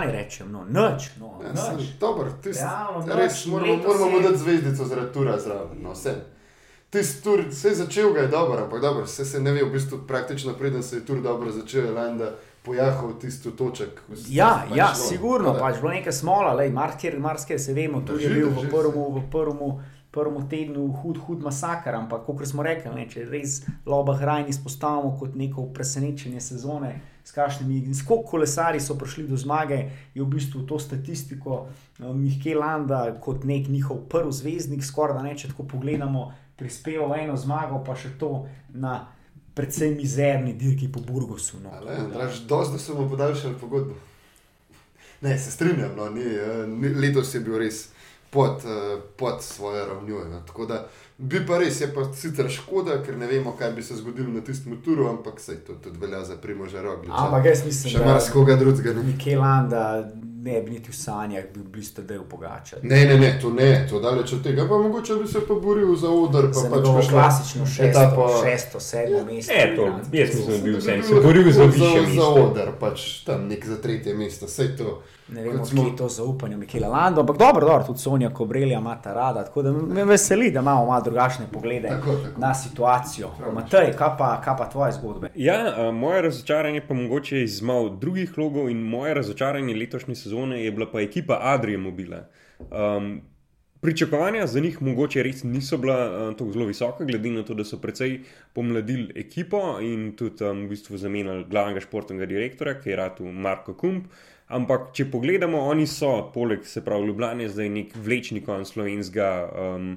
[0.00, 1.10] ne rečem, no, noč.
[1.20, 2.64] No, ja, dobro, ti si
[3.16, 5.80] res, moramo, moramo dati zvezdico zaradi tura zraven.
[5.82, 5.94] No,
[6.90, 9.98] Tisti tur, vse začel ga je dobro, ampak dobro, vse se ne ve, v bistvu
[10.06, 14.02] praktično preden se je tur dobro začel, Landa pojahal tisto toček.
[14.28, 16.56] Ja, pač ja sigurno, pač bilo nekaj smola,
[17.18, 19.80] marsikaj se vemo, tudi je bil v prvem.
[20.10, 25.12] Prvemu tednu hud, hud masakr, ampak kot smo rekli, ne, če res Loba Hrajn izpostavimo
[25.20, 26.96] kot neko presenečenje sezone,
[27.30, 29.78] s kakšnimi in skok kolesari so prišli do zmage,
[30.14, 35.22] je v bistvu to statistiko uh, Mihkel Landa kot nek njihov prvi zvezdnik, skoraj da
[35.22, 38.98] ne, če tako pogledamo, prispeval eno zmago, pa še to na
[39.54, 41.60] predvsem mizerni dirki po Burgosu.
[41.62, 41.70] No.
[42.48, 43.94] Dosti so mu podaljšali pogodbo.
[45.20, 47.86] Ne, se strinjam, no, ni, eh, ni, letos je bil res
[48.30, 50.24] pod, eh, pod svojo ravnjo.
[50.30, 50.40] No.
[50.46, 50.86] Tako da
[51.18, 54.40] bi pa res, je pa sicer škoda, ker ne vemo, kaj bi se zgodilo na
[54.40, 57.08] tistem turu, ampak se to tudi velja za primožje rogle.
[57.10, 59.02] Ampak jaz mislim, da še marsikoga drugega.
[59.02, 60.12] Mikelanda
[60.42, 62.78] ne bi niti v sanjah bil blizu, da je upogačal.
[62.82, 64.68] Ne, ne, ne, to ne, to daleč od tega.
[64.68, 66.48] Pa mogoče bi se pa boril za odr.
[66.54, 69.52] Pa pač pač klasično šesto, etapa, šesto sedmo mesto.
[69.52, 73.08] E, to, jaz mislim, da bi bil vsem se boril za, za, za odr, pač
[73.24, 74.48] tam nek za tretje mesto.
[74.48, 75.02] Sej to.
[75.32, 75.82] Ne vem, smo...
[75.82, 79.44] kje je to zaupanje Mikela Landa, ampak dobro, dobro, tudi Sonja Kobrelja ima ta rada.
[79.44, 82.40] Tako da me veseli, da imamo malo drugačne poglede tako, tako.
[82.40, 83.30] na situacijo.
[83.54, 85.30] Matej, kaj pa, kaj pa tvoje zgodbe?
[85.34, 90.64] Ja, uh, moje razočaranje pa mogoče iz malo drugih logov in moje razočaranje letošnje sezone
[90.64, 92.24] je bila pa ekipa Adrije Mobile.
[92.70, 93.20] Um,
[93.80, 97.64] Pričakovanja za njih mogoče res niso bila uh, tako zelo visoka, glede na to, da
[97.64, 98.18] so precej
[98.52, 103.74] pomladili ekipo in tudi um, v bistvu zamenjali glavnega športnega direktorja, ki je rad Marko
[103.74, 104.12] Kump.
[104.50, 109.90] Ampak, če pogledamo, oni so, poleg se pravi Ljubljana, zdaj nek vlečni konc slovenskega um,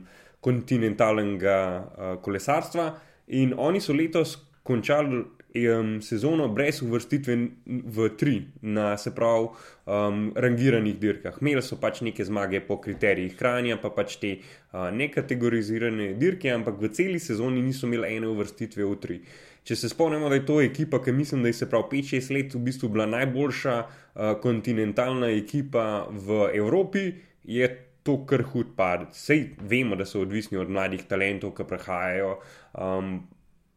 [0.46, 2.92] kontinentalnega uh, kolesarstva.
[3.34, 9.48] In oni so letos končali um, sezono brez uvrstitve v tri, na se pravi,
[9.86, 11.40] um, rangiranih dirkah.
[11.42, 16.78] Imeli so pač neke zmage po kriterijih hranja, pa pač te uh, nekategorizirane dirke, ampak
[16.82, 19.20] v celi sezoni niso imeli ene uvrstitve v tri.
[19.64, 22.56] Če se spomnimo, da je to ekipa, ki mislim, da je se prav 5-6 let
[22.56, 27.06] v bistvu bila najboljša uh, kontinentalna ekipa v Evropi,
[27.44, 27.70] je
[28.04, 29.08] to kar hud pad.
[29.16, 32.34] Sej vemo, da so odvisni od mladih talentov, ki prihajajo.
[32.76, 33.14] Um,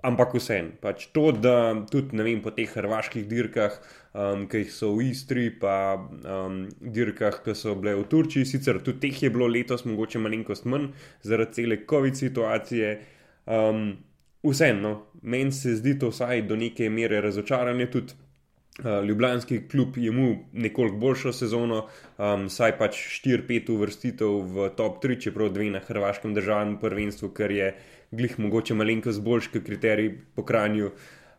[0.07, 3.79] ampak vseeno, pač to, da tudi vem, po teh hrvaških dirkah,
[4.11, 9.07] um, ki so v Istri, pa um, dirkah, ki so bile v Turčiji, sicer tudi
[9.07, 10.91] teh je bilo letos mogoče malenkost manj
[11.27, 12.93] zaradi cele COVID situacije.
[13.47, 13.97] Um,
[14.51, 18.23] vseeno, no, meni se zdi to vsaj do neke mere razočaranje tudi.
[18.77, 21.87] Uh, Ljubljanski klub je imel nekoliko boljšo sezono,
[22.19, 27.51] um, saj pač 4-5 uvrstitev v top 3, čeprav dve na hrvaškem državnem prvenstvu, kar
[27.51, 27.71] je
[28.11, 30.91] glih mogoče malenkost boljši kriterij po kranju.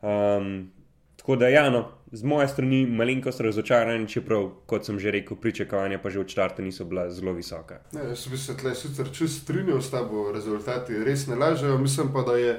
[0.02, 0.72] Um,
[1.18, 6.00] tako da, ja, no, z moje strani malenkost razočaran, čeprav, kot sem že rekel, pričakovanja
[6.00, 7.82] pa že od začetka niso bila zelo visoka.
[7.94, 12.14] Ne, jaz bi se tle sicer čist strinjal s tabo, rezultati res ne lažejo, mislim
[12.14, 12.58] pa, da je.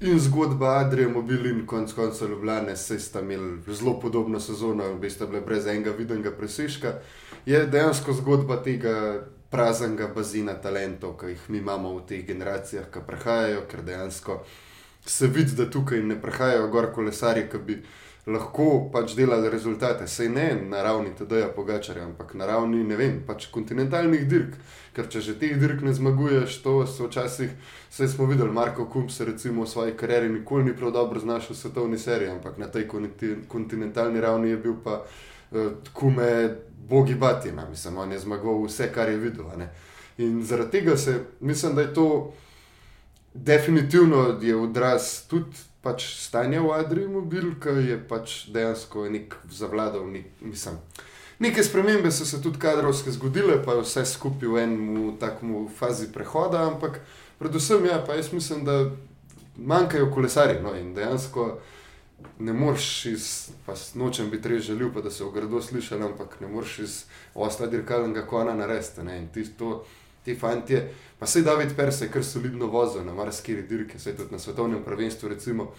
[0.00, 4.98] In zgodba Adrija Mobil in konec koncev Ljubljana, saj sta imeli zelo podobno sezono, v
[5.00, 6.92] bistvu bile brez enega vidnega presežka,
[7.46, 13.06] je dejansko zgodba tega praznega bazina talentov, ki jih mi imamo v teh generacijah, ki
[13.06, 14.42] prihajajo, ker dejansko
[15.06, 17.80] se vidi, da tukaj ne prihajajo gor kolesari, ki bi
[18.26, 20.06] lahko pač delali rezultate.
[20.06, 24.56] Sej ne na ravni TD-ja Pogačarja, ampak na ravni, ne vem, pač kontinentalnih dirk.
[24.96, 27.52] Ker če že teh dirk ne zmaguješ, to so včasih,
[27.92, 31.54] vse smo videli, Marko Kump se recimo v svoji karieri nikoli ni prav dobro znašel
[31.54, 32.88] v svetovni seriji, ampak na tej
[33.48, 36.56] kontinentalni ravni je bil pa uh, kume
[36.88, 39.52] bogi batina, mislim, on je zmagal vse, kar je videl.
[40.18, 42.32] In zaradi tega se, mislim, da je to
[43.36, 45.56] definitivno je odraz tudi
[45.86, 50.80] pač stanja v Adriju mobil, ki je pač dejansko nek zavladal, nek, mislim.
[51.38, 56.08] Neke spremembe so se tudi kadrovske zgodile, pa je vse skupaj v enem takmu fazi
[56.12, 56.98] prehoda, ampak
[57.38, 58.78] predvsem ja, pa jaz mislim, da
[59.56, 60.58] manjkajo kolesari.
[60.64, 61.58] No, in dejansko
[62.38, 63.26] ne moreš iz,
[63.66, 66.96] pa nočem biti res želil, pa da se ogrado slišal, ampak ne moreš iz
[67.34, 69.00] osla dirkalnega kona narediti.
[69.00, 69.84] In ti, to,
[70.26, 70.80] ti fanti,
[71.18, 75.28] pa se David Perse, kar solidno vozijo na marsikiri dirke, se tudi na svetovnem prvenstvu,
[75.28, 75.70] recimo,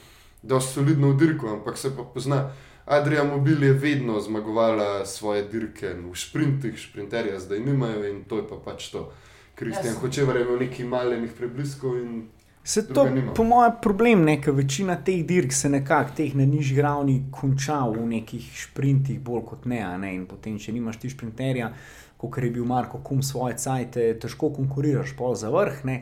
[0.42, 2.48] da so solidno v dirku, ampak se pa pozna.
[2.88, 8.48] Adrija Mobil je vedno zmagovala svoje dirke v sprintih, sprinterja zdaj nimajo in to je
[8.48, 9.12] pa pač to.
[9.56, 10.00] Kristjan yes.
[10.00, 12.30] hoče verjeti v neki malenih prebliskov in
[12.68, 17.22] Se to, po mojem, problem, ker večina teh dirk se nekako teh na nižji ravni
[17.32, 19.80] konča v nekih sprintih, bolj kot ne.
[19.98, 20.10] ne?
[20.16, 21.70] In potem, če nimaš ti sprinterja,
[22.18, 25.84] kot je bil Marko Kum svoje cajte, težko konkuriraš pol za vrh.
[25.86, 26.02] Ne?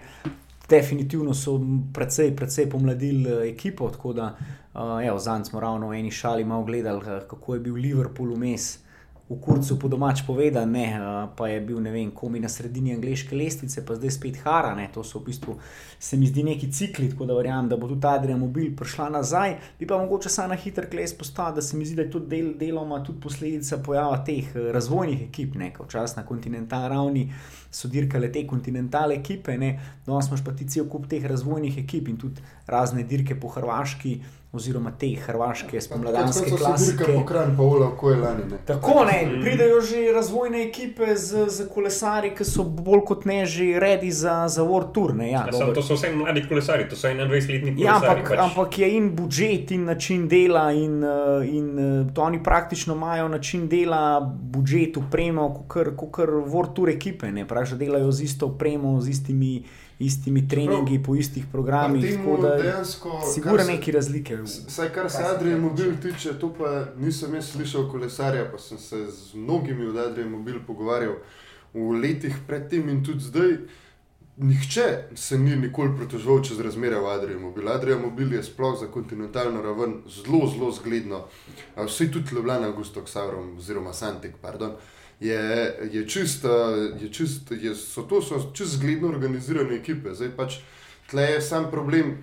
[0.70, 1.60] Definitivno so
[1.94, 4.32] precej, precej pomladili eh, ekipo, tako da,
[4.74, 8.34] uh, evo, zanj smo ravno v eni šali malo gledali, eh, kako je bil Liverpool
[8.34, 8.85] vmes
[9.26, 10.86] v kurcu po domač povedal, ne,
[11.34, 14.76] pa je bil ne vem, komi na sredini angliške lestvice, pa zdaj spet Hara.
[14.78, 15.58] Ne, to so v bistvu,
[15.98, 19.58] se mi zdi, neki cikli, tako da verjamem, da bo tudi Adrian Mobil prišla nazaj.
[19.80, 22.22] Bi pa mogoče samo na hiter kles postavil, da se mi zdi, da je to
[22.22, 27.28] del, deloma tudi posledica pojava teh eh, razvojnih ekip, nekaj čas na kontinentalni ravni.
[27.76, 29.58] So dirkale te kontinentalne ekipe,
[30.06, 34.20] no, smo pa ti cel kup teh razvojnih ekip in tudi razne dirke po Hrvaški,
[34.56, 37.06] oziroma te hrvaške spomladanske klasike.
[37.14, 37.92] Pokran, pa ula,
[38.22, 38.58] lani, ne.
[38.66, 39.42] Tako ne, mm.
[39.42, 44.48] pridejo že razvojne ekipe z, z kolesari, ki so bolj kot ne že redi za,
[44.48, 45.16] za World Tour.
[45.16, 47.86] Ne, ja, ja, to so vse mladi kolesari, to so 21-letni kolesari.
[47.86, 48.40] Ja, ampak, pač.
[48.40, 53.28] ampak je in budžet in način dela in, eh, in eh, to oni praktično imajo
[53.28, 58.48] način dela, budžet, upremo, kot kar World Tour ekipe, ne, pravi, že delajo z isto
[58.48, 59.64] upremo, z istimi
[60.00, 62.20] istimi treningi, po istih programih.
[63.34, 64.38] Sigurno neki razlike.
[64.46, 69.06] Saj, kar se Adrija Mobil tiče, to pa nisem jaz slišal kolesarja, pa sem se
[69.12, 71.16] z mnogimi od Adrija Mobil pogovarjal
[71.74, 73.58] v letih predtem in tudi zdaj.
[74.38, 77.70] Nihče se ni nikoli pritoževal čez razmere v Adriju Mobil.
[77.72, 81.22] Adrija Mobil je sploh za kontinentalno raven zelo, zelo zgledno.
[81.78, 84.72] Vsi tudi Ljubljana, Augusto Ksavrom oziroma Santik, pardon.
[84.72, 86.46] Uh, je, je čist,
[87.02, 90.14] je čist, je, so to so čist zgledno organizirane ekipe.
[90.14, 90.60] Zdaj pač
[91.10, 92.18] tle je sam problem.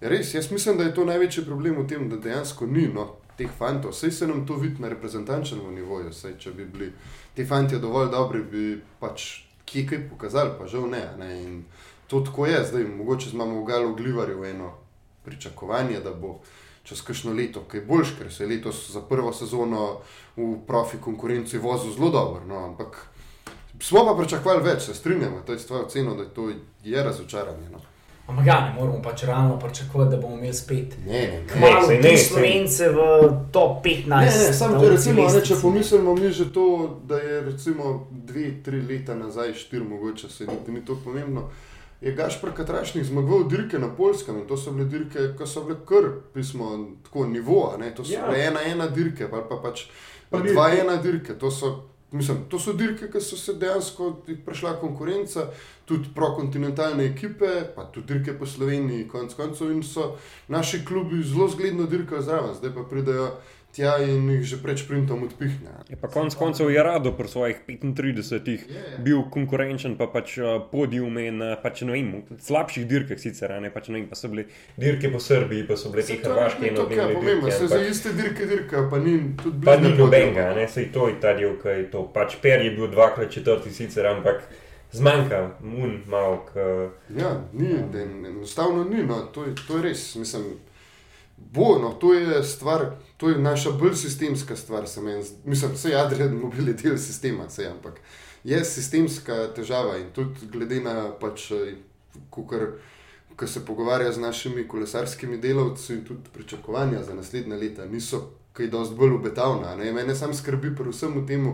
[0.00, 3.50] Res, jaz mislim, da je to največji problem v tem, da dejansko ni no, teh
[3.58, 3.90] fantov.
[3.90, 6.12] Vse se nam to vidi na reprezentančnem nivoju.
[6.12, 6.92] Sej, če bi bili
[7.34, 8.64] ti fanti dovolj dobri, bi
[9.00, 9.26] pač
[9.66, 11.02] kje kaj pokazali, pa žal ne.
[11.18, 11.30] ne.
[11.42, 11.64] In
[12.06, 14.72] to tako je, zdaj mogoče imamo v Galu Glivarju eno
[15.24, 16.38] pričakovanje, da bo
[16.88, 19.98] čez kakšno leto, ki je boljš, ker se je letos za prvo sezono
[20.36, 22.40] v profi konkurenci vozil zelo dobro.
[22.48, 22.96] No, ampak
[23.80, 26.50] smo pa pričakovali več, se strinjamo, to je stvar oceno, da to
[26.84, 27.68] je razočaranje.
[27.72, 27.80] No.
[28.28, 32.98] Ampak ja, ne moramo pač realno pričakovati, da bomo imeli spet nekaj ljudi, slovence v
[33.52, 34.08] top 15.
[34.08, 36.66] Ne, ne, samo če recimo, ne, če pomislimo mi že to,
[37.08, 41.48] da je recimo dve, tri leta nazaj, štiri mogoče, se niti ni to pomembno.
[42.00, 45.80] Je Gašpr Katrašnik zmagoval dirke na Polskem in to so bile dirke, ki so bile
[45.86, 46.70] kar, pismo,
[47.04, 48.26] tako nivo, ne, to so ja.
[48.28, 49.88] bile ena, ena dirke, pa, pa pač
[50.30, 51.74] pa dva, ena dirke, to so
[52.12, 54.06] Mislim, to so dirke, ki so se dejansko
[54.44, 55.42] prešla konkurenca,
[55.84, 60.14] tudi prokontinentalne ekipe, pa tudi dirke po Sloveniji, konec koncev, in so
[60.48, 63.28] naši klubi zelo zgledno dirkajo zraven, zdaj pa pridejo
[63.72, 65.70] tja in jih že pred sprintom odpihne.
[65.88, 68.98] Je pa konec koncev je rado pri svojih 35-ih yeah.
[69.02, 74.00] bil konkurenčen, pa pač uh, podijume na pač, vem, slabših dirkah sicer, ne pač ne
[74.00, 76.78] vem, pa so bile dirke po Srbiji, pa so bile te hrvaške in.
[76.78, 79.68] To je pomembno, se za iste dirke dirka, pa ni tudi blizu.
[79.68, 82.06] Pa ni nobenega, ne, sej to je ta del, kaj je to.
[82.14, 84.44] Pač Per je bil dvakrat četrti sicer, ampak
[84.92, 86.44] zmanjka, mun malo.
[86.48, 86.66] K...
[87.16, 87.74] Ja, ni,
[88.28, 90.56] enostavno ni, no, to je, to je res, mislim.
[91.38, 94.84] Bo, no, to je stvar, to je naša bolj sistemska stvar.
[95.44, 98.00] Mislim, da je Adrian mobil del sistema, sej, ampak
[98.44, 101.50] je sistemska težava in tudi glede na pač,
[102.30, 108.66] ko se pogovarja z našimi kolesarskimi delavci in tudi pričakovanja za naslednje leta niso kaj
[108.66, 109.76] dosti bolj obetavna.
[109.76, 109.92] Ne?
[109.92, 111.46] Mene sam skrbi predvsem v tem,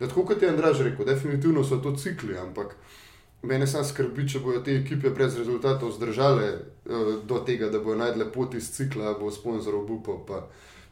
[0.00, 2.76] da tako kot je Andraž rekel, definitivno so to cikli, ampak
[3.42, 8.02] Mene samo skrbi, če bodo te ekipe brez rezultatov zdržale uh, do tega, da bodo
[8.02, 10.42] najdle pot iz cikla, bo sponzor obupal, pa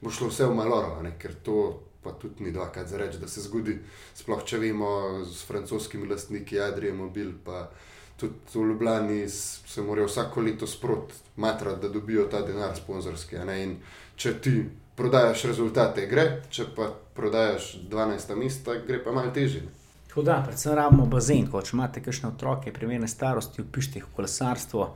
[0.00, 1.12] bo šlo vse v maloro, ne?
[1.20, 1.58] ker to
[2.02, 3.76] pa tudi ni dvakrat za reči, da se zgodi.
[4.16, 4.90] Sploh če vemo
[5.26, 7.66] s francoskimi lastniki, Adrije Mobil, pa
[8.16, 13.37] tudi v Ljubljani se morajo vsako leto sprot matrati, da dobijo ta denar sponzorski.
[13.37, 13.76] In
[14.16, 14.62] če ti
[14.96, 19.66] prodajaš rezultate, gre, če pa prodajaš 12 mesta, gre pa malo težje.
[20.08, 21.46] Tako da, predvsem rabimo bazen.
[21.50, 24.88] Ko imate kakšne otroke, primerne starosti, upišite jih v kolesarstvo,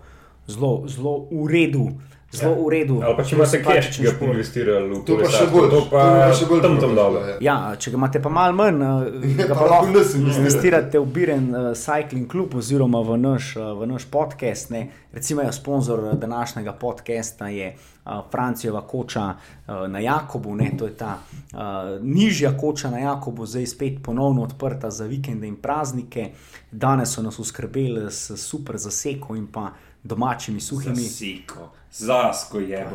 [0.48, 1.86] zelo, zelo v redu.
[2.32, 2.94] Zelo v redu.
[3.04, 6.04] Ali pa če imate cash, ki ga investirali v to, pa še bolj, to pa
[6.32, 7.18] še bolj tam tam dol.
[7.44, 11.66] Ja, če ga imate pa malo manj, eh, ga pa lahko investirate v Biren uh,
[11.76, 14.72] Cycling Club oziroma v naš, uh, v naš podcast.
[14.72, 14.86] Ne.
[15.12, 20.72] Recimo, sponzor današnjega podcasta je uh, Francijeva koča uh, na Jakobu, ne.
[20.78, 21.60] to je ta uh,
[22.00, 26.30] nižja koča na Jakobu, zdaj spet ponovno odprta za vikende in praznike.
[26.72, 30.96] Danes so nas uskrbeli s super zaseko in pa domačimi suhimi.
[30.96, 31.70] Zaseko.
[31.92, 32.88] Zasko je je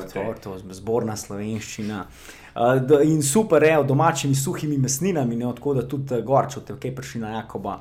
[0.70, 2.06] zborna slovenščina.
[2.56, 6.96] Uh, in super je, domačimi suhimi mesninami, ne odkud da tudi uh, gorčo, te kaj
[6.96, 7.80] prišli na Jakoba,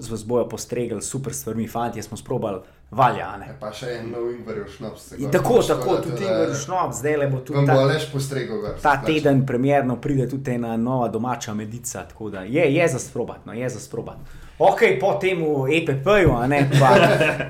[0.00, 3.28] z bojo postregli, super stvarmi, fanti, smo sprobali valja.
[3.44, 5.10] E pa še en nov ingver šnops.
[5.32, 7.66] Tako, tako, tudi ingver šnops, zdaj le bo tudi.
[7.68, 12.64] Ta, bo postregel, ta teden premjerno pride tudi ena nova domača medica, tako da je,
[12.74, 14.44] je za sprobati, no, je za sprobati.
[14.58, 15.36] Ok, po tem
[15.68, 16.32] EPP-ju,
[16.80, 16.90] pa,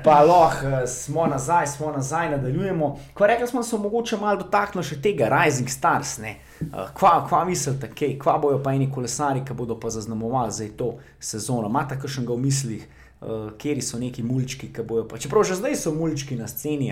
[0.03, 2.99] pa lahko eh, smo nazaj, smo nazaj, nadaljujemo.
[3.13, 6.17] Ko rekli smo, se mogoče malo dotaknili še tega Rising Stars.
[6.19, 10.67] Uh, kva, kva mislite, kaj, kva bojo pa eni kolesari, ki bodo pa zaznamovali za
[10.77, 11.69] to sezono?
[11.71, 12.83] Imate še nekaj v mislih,
[13.21, 15.15] uh, kje so neki mulčki, ki bojo pa.
[15.15, 16.91] Čeprav že zdaj so mulčki na sceni,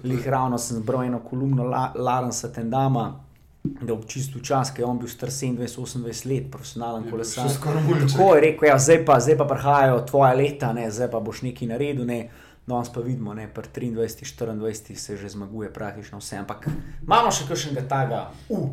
[0.00, 3.25] lih ravno sem zbral eno kolumno Larensa Tendama
[3.80, 7.48] da je čisto čas, ki je on bil star 27-28 let, profesionalen kolesar.
[8.12, 11.42] Tako je rekel, ja, zdaj, pa, zdaj pa prihajajo tvoje leta, ne, zdaj pa boš
[11.42, 12.04] nekaj naredil.
[12.06, 12.28] Ne.
[12.66, 16.36] Danes pa vidimo, da pri 23-24 se že zmaguje praktično vse.
[16.42, 16.66] Ampak
[17.02, 18.72] imamo še kakšnega taga v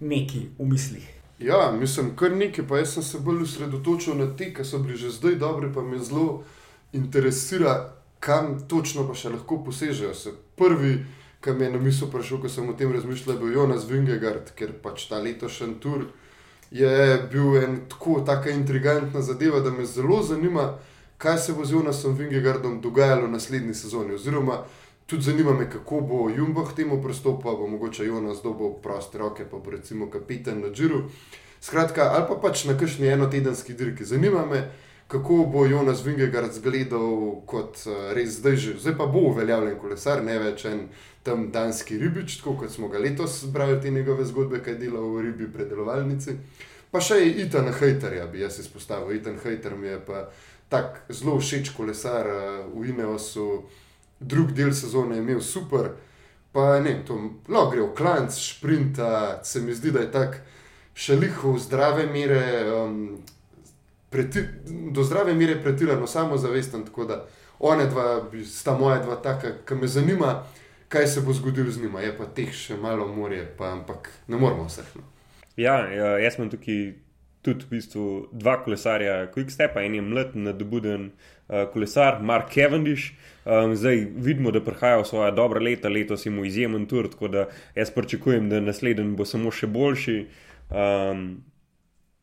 [0.00, 1.06] neki v mislih.
[1.38, 4.98] Ja, mislim, kar nekaj, pa jaz sem se bolj osredotočil na te, ki so bili
[4.98, 6.42] že zdaj dobri, pa me zelo
[6.92, 10.12] interesira, kam točno pa še lahko posežejo.
[10.14, 10.98] Se prvi,
[11.40, 14.52] ki mi je na misel prišel, ko sem o tem razmišljal, je bil Jonas Vingegard,
[14.56, 16.10] ker pač ta letošnji tur
[16.70, 20.78] je bil en tako, tako intrigantna zadeva, da me zelo zanima,
[21.18, 24.14] kaj se bo z Jonasom Vingegardom dogajalo v naslednji sezoni.
[24.14, 24.62] Oziroma,
[25.06, 29.44] tudi zanima me, kako bo Jumbo k temu pristopil, bo mogoče Jonas dobil proste roke,
[29.50, 31.02] pa bo recimo kapitan na Džiru.
[31.60, 34.04] Skratka, ali pa pač na kakšni enotedenski dirki.
[34.04, 34.70] Zanima me,
[35.10, 38.74] kako bo Jonas Vingegard zgledal kot uh, res zdaj že.
[38.78, 40.84] Zdaj pa bo uveljavljen kolesar, ne več en
[41.26, 45.26] tam danski ribič, tako kot smo ga letos brali te njegove zgodbe, kaj dela v
[45.26, 46.36] ribi predelovalnici.
[46.90, 49.16] Pa še je Itan Hajterja, bi jaz izpostavil.
[49.18, 50.28] Itan Hajter mi je pa
[50.70, 52.30] tak zelo všeč kolesar
[52.70, 53.64] v Ineosu,
[54.20, 55.90] drug del sezone je imel super.
[56.52, 57.18] Pa ne, to
[57.48, 60.40] lahko gre v klanc, šprinta, se mi zdi, da je tak
[60.94, 62.42] še liho v zdrave mere,
[62.74, 63.20] um,
[64.10, 64.44] preti,
[64.92, 67.24] do zdrave mere pretirano samozavesten, tako da
[67.58, 70.40] one dva, sta moja dva taka, ki me zanima
[70.90, 72.00] kaj se bo zgodilo z njima.
[72.00, 74.88] Je pa teh še malo morje, pa, ampak ne moramo vseh.
[74.98, 75.06] No.
[75.56, 76.80] Ja, ja, jaz sem tukaj
[77.46, 78.06] tudi v bistvu
[78.36, 83.14] dva kolesarja, Quickstepa, en je mlad, nadobuden uh, kolesar, Mark Cavendish.
[83.46, 87.46] Um, zdaj vidimo, da prihaja v svoje dobre leta, letos mu izjemen tur, tako da
[87.78, 90.18] jaz pričakujem, da naslednji bo samo še boljši.
[90.70, 91.24] Um,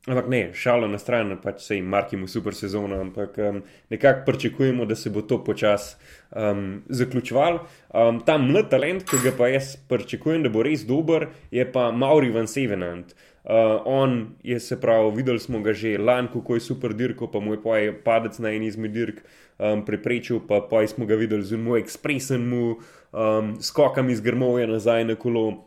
[0.08, 4.86] ampak ne, šalo na stran, pač se jim markimo super sezono, ampak um, nekako pričakujemo,
[4.86, 5.96] da se bo to počasi
[6.32, 7.60] um, zaključoval.
[7.94, 11.92] Um, ta mlad talent, ki ga pa jaz pričakujem, da bo res dober, je pa
[11.92, 13.12] Mauri Van Sevenant.
[13.48, 17.40] Uh, on je se pravi, videli smo ga že lani, kako je super dirko, pa
[17.40, 19.22] moj poj padec na en izmed dirk
[19.60, 24.68] um, preprečil, pa poj smo ga videli z moj ekspresen mu um, skokami iz grmovja
[24.68, 25.64] nazaj na kolo.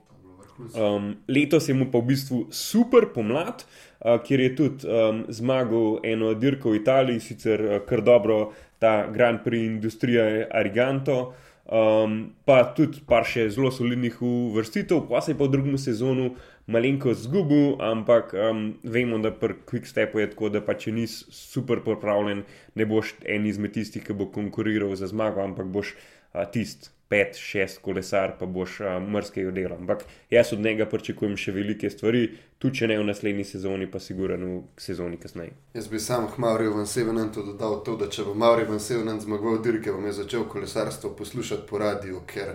[0.77, 6.01] Um, letos je mu pa v bistvu super pomlad, uh, kjer je tudi um, zmagal
[6.05, 11.35] eno dirko v Italiji, sicer uh, kar dobro ta Grand Prix Industrija Ariganto.
[11.71, 16.33] Um, pa tudi par še zelo solidnih uvrstitev, pa se je v drugem sezonu
[16.67, 21.85] malenko zgubil, ampak um, vemo, da pri Quickstepu je tako, da pa če nisi super
[21.87, 22.43] pripravljen,
[22.75, 26.91] ne boš en izmed tistih, ki bo konkuriral za zmago, ampak boš uh, tisti.
[27.11, 29.81] Pet, šest kolesar, pa boš mrske oddelal.
[29.83, 32.29] Ampak jaz od njega pričakujem še velike stvari,
[32.63, 35.57] tudi če ne v naslednji sezoni, pa sigurno v sezoni kasneje.
[35.75, 39.59] Jaz bi sam Maurijo van Sevenantu dodal to, da če bo Maurijo van Sevenant zmagal
[39.65, 42.55] dirke, bom jaz začel kolesarstvo poslušati po radiju, ker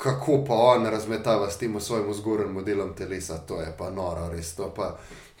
[0.00, 4.54] kako pa on razmetava s tem svojim zgornjim modelom telesa, to je pa noro, res.
[4.56, 4.94] To, pa,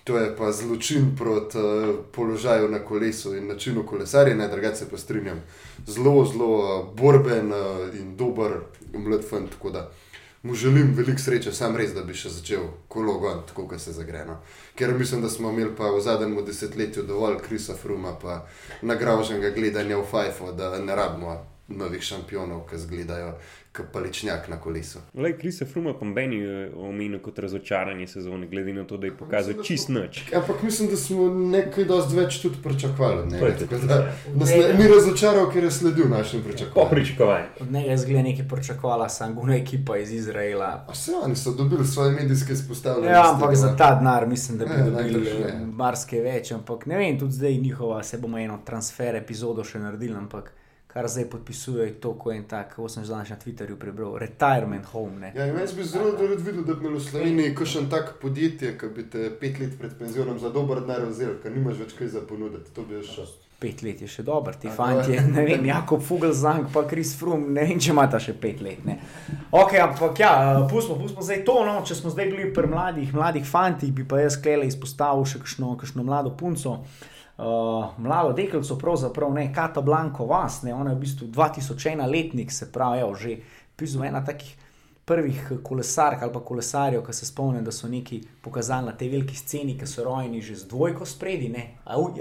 [0.04, 4.98] to je pa zločin proti uh, položaju na kolesu in načinu kolesarjenja, drugače se pa
[4.98, 5.42] strinjam.
[5.86, 8.52] Zelo, zelo uh, borben uh, in dober
[8.92, 9.50] mlad fant.
[9.50, 9.90] Tako da
[10.42, 13.92] mu želim veliko sreče, sam res, da bi še začel kolo gon, tako kot se
[13.92, 14.38] zagreno.
[14.74, 18.46] Ker mislim, da smo imeli pa v zadnjem desetletju dovolj Krisa Fruma, pa
[18.82, 21.36] nagraženega gledanja v Fajfu, da ne rabimo
[21.68, 23.34] novih šampionov, ki zgledajo
[23.76, 24.98] kot paličnjak na kolesu.
[25.14, 29.16] Le, Kris je fruma po meni omenil kot razočaranje sezone, glede na to, da je
[29.16, 30.22] pokazal mislim, čist noč.
[30.36, 33.26] Ampak mislim, da smo nekaj dosti več tudi pričakovali.
[33.30, 36.74] Ne, ne, tako, da, nas ne, ni razočaral, ker je sledil našim pričakovanjem.
[36.74, 37.46] Po pričakovanju.
[37.60, 40.84] Od njega je zgled nekaj pričakovala, sam guna ekipa iz Izraela.
[40.88, 43.12] A se oni so dobili svoje medijske izpostavljanje.
[43.12, 46.52] Ja, ampak za ta denar mislim, da bi ne, dobili marske več.
[46.52, 50.16] Ampak ne vem, tudi zdaj njihova, se bomo eno transfer epizodo še naredili.
[50.16, 50.52] Ampak
[50.92, 55.32] kar zdaj podpisuje, to je en tak, kot sem že na Twitterju prebral, retirement home.
[55.34, 58.90] Ja, jaz bi zelo rad videl, da bi imel v Sloveniji kakšen tak podjetje, ki
[58.94, 62.24] bi te pet let pred penzionom za dober denar vzel, ker nimaš več kaj za
[62.26, 62.74] ponuditi.
[62.74, 63.30] To bi šel.
[63.60, 67.68] Pet let je še dobro, ti fanti, ne vem, Jakob Fugelzang, pa Kris Frum, ne
[67.68, 68.82] vem, če imata še pet let.
[68.88, 68.96] Ne.
[69.52, 70.32] Ok, ampak ja,
[70.70, 74.24] pustimo, pustimo zdaj to, no, če smo zdaj bili pri mladih, mladih fantih, bi pa
[74.24, 76.80] jaz klele izpostavil še kakšno, kakšno mlado punco.
[76.80, 82.10] Uh, uh, mlado deklico, pravzaprav ne Kata Blanko vas, ne, ona je v bistvu 2001
[82.10, 83.36] letnik, se pravi, evo, že
[83.76, 84.56] pisal ena takih
[85.04, 89.36] prvih kolesark ali pa kolesarjev, ki se spomnim, da so neki pokazali na tej veliki
[89.36, 91.64] sceni, ki so rojeni že z dvojko spredi, ne,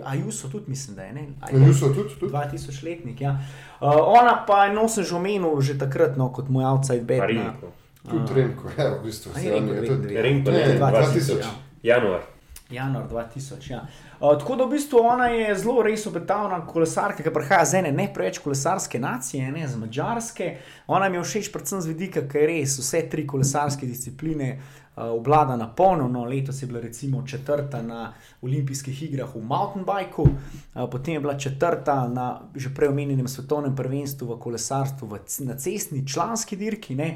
[0.04, 2.34] Ajuso tudi mislim, da je, ne, Ajuso tudi, tudi.
[2.34, 3.38] 2000 letnik, ja.
[3.82, 7.22] Uh, ona pa je nosen že omenil že takrat, no, kot moj outside bed.
[8.10, 9.32] Tudi Remko, ja, v bistvu.
[9.36, 11.46] Remko, ne, 2000.
[11.84, 12.39] Januar.
[12.72, 13.88] Januar 2000, ja.
[14.20, 17.92] Uh, tako da v bistvu ona je zelo res obetavna kolesarka, ki prihaja z ene
[17.92, 20.50] ne preveč kolesarske nacije, ne z mačarske.
[20.88, 25.58] Ona mi je všeč predvsem z vidika, ker res vse tri kolesarske discipline uh, obvlada
[25.58, 26.06] na polno.
[26.08, 31.26] No, letos je bila recimo četrta na olimpijskih igrah v mountain bikeu, uh, potem je
[31.26, 36.96] bila četrta na že prej omenjenem svetovnem prvenstvu v kolesarstvu v, na cestni članski dirki.
[36.96, 37.16] Ne.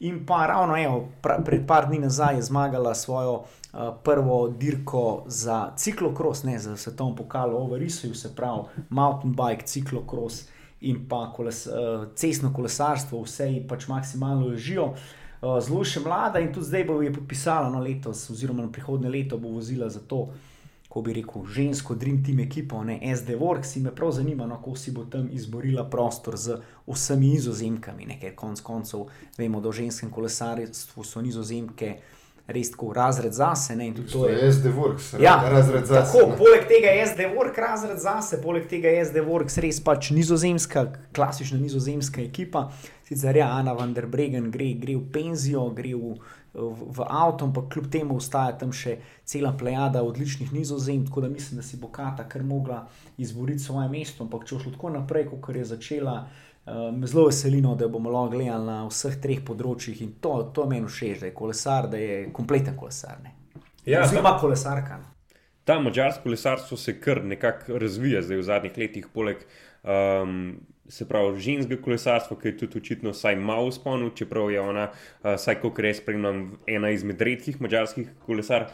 [0.00, 5.24] In pa ravno, evo, pra, pred par dni nazaj je zmagala svojo uh, prvo dirko
[5.26, 10.44] za ciklokros, ne za svetovno pokalo, overisu, se pravi, mountain bike, ciklokros
[10.80, 14.92] in pa koles, uh, cestno kolesarstvo, vse ji pač maksimalno ležijo.
[15.42, 19.08] Uh, zelo še mlada in tudi zdaj bo je podpisala no, letos, oziroma na prihodne
[19.08, 20.28] leto bo vozila za to
[20.94, 24.60] ko bi rekel, žensko Dream Team ekipo, ne SD Works, in me prav zanima, no,
[24.62, 29.80] kako si bo tam izborila prostor z vsemi nizozemkami, ker konec koncev vemo, da v
[29.80, 31.96] ženskem kolesarstvu so nizozemke.
[32.46, 33.72] Res tako razred zase.
[33.76, 36.12] Ne, to je SD Works, ja, razred zase.
[36.12, 40.12] Tako, poleg tega je SD Works, razred zase, poleg tega je SD Works res pač
[40.12, 40.84] nizozemska,
[41.16, 42.68] klasična nizozemska ekipa.
[43.08, 46.18] Sicer ja, Ana van der Bregen gre, gre v penzijo, gre v
[46.54, 48.96] v, v avto, ampak kljub temu ostaja tam še
[49.26, 52.84] cela plejada odličnih nizozem, tako da mislim, da si bo Kata kar mogla
[53.18, 54.24] izboriti svoje mesto.
[54.24, 56.16] Ampak če bo šlo tako naprej, kot je začela,
[56.66, 60.68] uh, me zelo veselino, da bomo lahko gledali na vseh treh področjih in to, to
[60.70, 63.18] meni všeč, da je kolesar, da je kompleten kolesar.
[63.24, 63.34] Ne.
[63.84, 65.00] Ja, Zima kolesarka.
[65.64, 69.42] Ta mačarsko kolesarstvo se kar nekako razvija zdaj v zadnjih letih, poleg
[69.82, 70.54] um,
[70.88, 74.90] se pravi, ženske kolesarstvo, ki je tudi očitno vsaj malo spomnil, čeprav je ona,
[75.24, 78.68] vsaj kot res spremljam, ena izmed redkih mačarskih kolesar.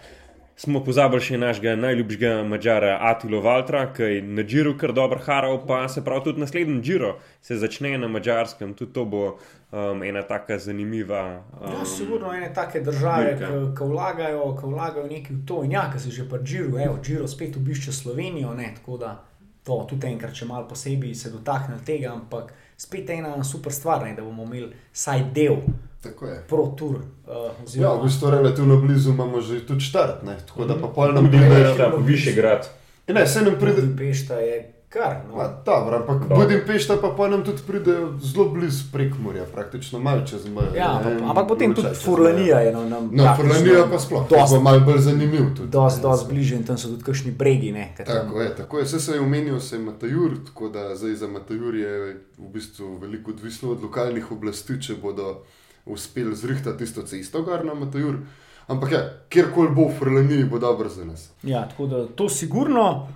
[0.60, 5.62] smo pozabili še našega najljubšega mačara Atilo Valtra, ki je na Džiru kar dobro haral,
[5.66, 8.74] pa se pravi tudi naslednji Džiro se začne na mačarskem.
[8.74, 11.22] Tudi to bo um, ena taka zanimiva.
[11.60, 13.38] Um, ja, sigurno ene take države,
[13.78, 15.64] ki vlagajo, vlagajo nekaj v to.
[15.64, 19.16] In ja, ki se že pa Džiru, evo, Džiru spet obišče Slovenijo, ne, tako da
[19.64, 24.14] to tudi enkrat, če malo posebej se dotakne tega, ampak spet ena super stvar, ne,
[24.16, 25.60] da bomo imeli vsaj del.
[26.00, 26.36] Tako je.
[26.48, 27.00] Protur.
[27.28, 30.38] Uh, ja, v bistvu relativno blizu imamo že tudi štart, ne?
[30.48, 30.94] tako da pa mhm.
[30.94, 32.68] pol nam gre na ta višji grad.
[33.08, 33.82] Ne, se nam pride.
[33.98, 35.16] Pešta je kar.
[35.28, 35.62] No.
[35.64, 40.48] Dobro, ampak Budimpešta pa pa nam tudi pride zelo blizu prek morja, praktično malo čez
[40.48, 40.74] mejo.
[40.76, 43.10] Ja, ne, ampak potem tudi Furlanija je no, nam.
[43.12, 44.28] No, Furlanija pa sploh.
[44.28, 45.68] To je malo bolj zanimiv tudi.
[45.68, 47.72] Dost, dost bliže in tam so tudi kakšni bregi.
[47.72, 48.84] Ne, tako je, tako je.
[48.84, 52.96] Vse se je omenil, se je Matajur, tako da zdaj za Matajur je v bistvu
[52.98, 55.44] veliko odvisno od lokalnih oblasti, če bodo
[55.86, 58.18] uspeli zrihtati tisto cesto, kar nam je tajur.
[58.66, 61.30] Ampak ja, kjerkoli bo v Frlani, bo dobro za nas.
[61.42, 63.08] Ja, tako da to sigurno.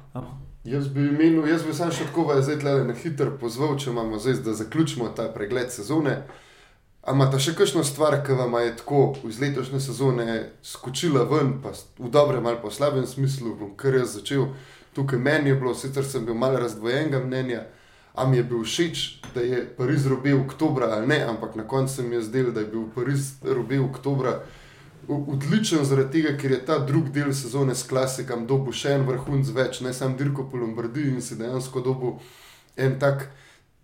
[0.65, 4.17] Jaz bi imel, jaz bi sam še tako, je zdaj na hitro pozval, če imamo
[4.17, 6.23] zdaj, da zaključimo ta pregled sezone.
[7.05, 11.75] Ampak ta še kakšna stvar, ki vam je tako iz letošnje sezone skočila ven, pa
[12.01, 14.55] v dobrem ali pa v slabem smislu, bom kar jaz začel.
[14.97, 17.67] Tukaj meni je bilo, sicer sem bil malo razdvojenega mnenja.
[18.17, 19.05] A mi je bil všeč,
[19.35, 22.73] da je Pariz robil oktober ali ne, ampak na koncu mi je zdelo, da je
[22.73, 24.39] bil Pariz robil oktober
[25.09, 29.50] odličen zaradi tega, ker je ta drugi del sezone s klasikom dobil še en vrhunc
[29.55, 32.18] več, ne samo Dirko po Lombardiji in si dejansko dobil
[32.76, 33.30] en tak.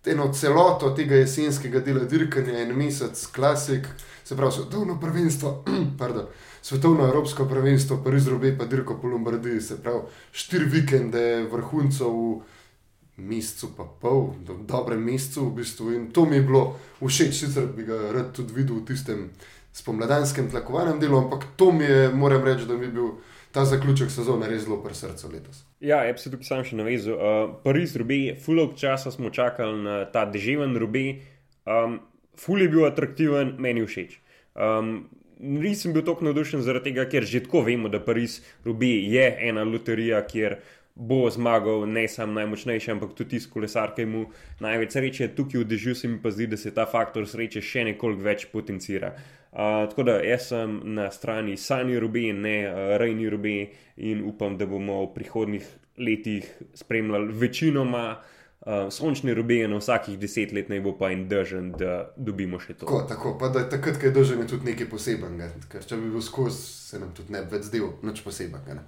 [0.08, 3.84] Eno celoto tega jesenskega dela dirkanja, en mesec, klasik,
[4.24, 5.50] se pravi, svetovno prvenstvo,
[6.00, 6.30] pardon,
[6.62, 10.00] svetovno evropsko prvenstvo, Pariz, Robe, pa Dirko po Lombardiji, se pravi,
[10.32, 15.92] štiri vikende vrhuncov v mesecu, pa pol, do, dobrem mesecu v bistvu.
[15.92, 16.64] In to mi je bilo
[17.04, 19.28] všeč, sicer bi ga rad tudi videl v tistem
[19.72, 23.10] spomladanskem tlakovanem delu, ampak to mi je, moram reči, da mi je bil.
[23.50, 25.64] Ta zaključek sezone je res zelo pri srcu letos.
[25.82, 27.16] Ja, jaz se tukaj sam še navezal.
[27.16, 31.18] Uh, Pariz, Rubi, fulog časa smo čakali na ta deževen Rubi.
[31.66, 31.98] Um,
[32.38, 34.20] ful je bil atraktiven, meni všeč.
[34.54, 35.08] Um,
[35.40, 39.66] nisem bil tako navdušen zaradi tega, ker že tako vemo, da Pariz, Rubi je ena
[39.66, 40.60] loterija, kjer
[40.94, 43.50] bo zmagal ne samo najmočnejši, ampak tudi tisti
[43.96, 44.24] ki mu
[44.60, 45.28] največ sreče.
[45.36, 48.46] Tukaj v dežju se mi pa zdi, da se ta faktor sreče še nekoliko več
[48.52, 49.14] potencira.
[49.50, 54.58] Uh, tako da jaz sem na strani Sani Rubi ne uh, Rejni Rubi in upam,
[54.58, 55.66] da bomo v prihodnih
[55.98, 58.20] letih spremljali večinoma.
[58.60, 62.58] Uh, sončni rubi je na vsakih deset let, naj bo pa en držen, da dobimo
[62.60, 62.84] še to.
[62.84, 65.48] Tako, tako pa da je takrat, ko je držen, je tudi nekaj posebnega.
[65.72, 66.60] Ker če bi bil skozi,
[66.90, 68.82] se nam tudi ne bi več zdel, nič posebnega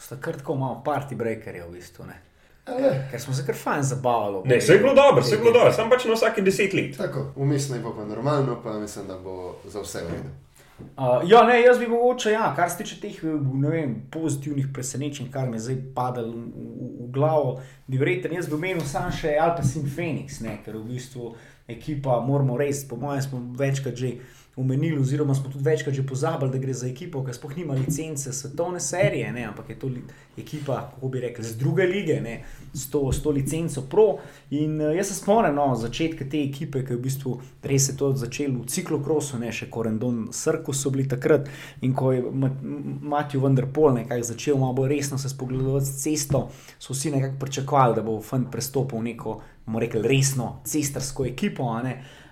[0.00, 2.06] sta kar tako malo party breakerje v bistvu.
[2.06, 2.20] Ne?
[3.10, 4.42] Ker smo se kar fajn zabavali.
[4.48, 6.96] Ne, vse je bilo dobro, vse je bilo dobro, samo pač na vsake deset let.
[6.96, 10.32] Tako, umestno je pa normalno, pa mislim, da bo za vse v redu.
[10.78, 15.46] Uh, ja, ne, jaz bi mogoče, ja, kar se tiče teh vem, pozitivnih presenečenj, kar
[15.48, 19.36] mi je zdaj padalo v, v, v glavo, bi verjetno jaz bi omenil samo še
[19.38, 21.30] Alpes in Phoenix, ne, ker v bistvu
[21.70, 24.16] ekipa, moramo res, po mojem, smo večkrat že
[24.56, 28.32] omenili, oziroma smo tudi večkrat že pozabili, da gre za ekipo, ki sploh nima licence
[28.32, 29.90] svetovne serije, ne, ampak je to
[30.38, 34.18] ekipa, kako bi rekli, z druge lige, ne, s, to, s to licenco Pro.
[34.50, 37.96] In uh, jaz se spomnim no, začetka te ekipe, ki je v bistvu res se
[37.96, 41.50] to začelo v ciklokrosu, ne še Korendon, Srko so bili takrat
[41.82, 42.22] in ko je
[43.02, 46.48] Matjo Vendrpol nekako začel malo bolj resno se spogledovati s cesto,
[46.78, 51.72] so vsi nekako pričakovali, da bo Fant prestopil neko, bomo rekli, resno cestarsko ekipo.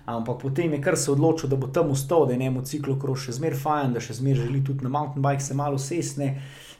[0.05, 3.37] Ampak potem je kar se odločil, da bo tam ustal, da je njemu ciklokros še
[3.39, 6.33] zmeraj fajn, da še zmeraj želi tudi na mountain bike se malo sesne.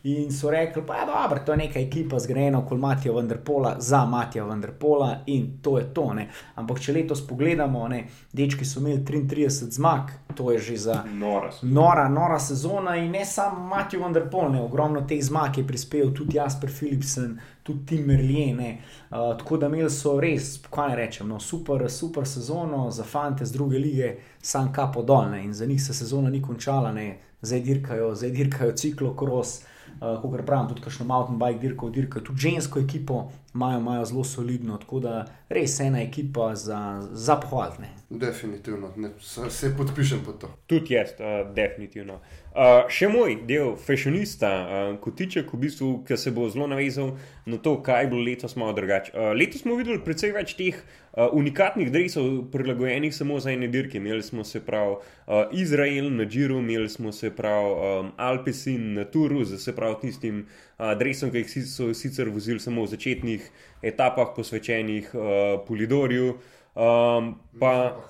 [0.04, 4.06] In so rekli, pa je dobro, to je neka ekipa zgrajena okoli Matija Vendrpola za
[4.06, 6.14] Matija Vendrpola in to je to.
[6.14, 6.30] Ne.
[6.56, 8.01] Ampak če letos pogledamo, ne,
[8.34, 13.24] dečki so imeli 33 zmag, to je že za nora, nora, nora sezona in ne
[13.26, 18.78] samo Matija Vendrpol, ne, ogromno teh zmag je prispeval tudi Jasper Philipsen, tudi Tim Merlijene.
[19.10, 23.45] Uh, tako da imeli so res, kaj ne rečem, no, super, super sezono za fante
[23.45, 27.20] z druge lige, sam kapo dolne in za njih se sezona ni končala, ne.
[27.41, 29.62] zdaj dirkajo, zdaj dirkajo ciklo kros.
[30.02, 34.24] Uh, kot pravim, tudi kakšno mountain bike dirko, dirko, tudi žensko ekipo imajo, imajo zelo
[34.24, 36.80] solidno, tako da res ena ekipa za,
[37.12, 37.89] za pohvalne.
[38.10, 39.14] Definitivno, ne,
[39.50, 40.50] se podpišem pod to.
[40.68, 42.14] Tudi jaz, uh, definitivno.
[42.14, 42.43] Uh,
[42.89, 47.16] še moj del, fashionista, uh, kotiček, v bistvu, ki se bo zelo navezal
[47.49, 49.14] na to, kaj bo letos malo drugače.
[49.16, 53.97] Uh, letos smo videli precej več teh uh, unikatnih drevesov, prilagojenih samo za ene dirke.
[53.97, 59.10] Imeli smo se prav uh, Izrael na Džiru, imeli smo se prav um, Alpesin na
[59.10, 63.49] Turu, se prav tistim uh, drevesom, ki jih so sicer vozili samo v začetnih
[63.82, 65.24] etapah, posvečenih uh,
[65.66, 66.36] Polidorju.
[66.74, 68.02] Um, pa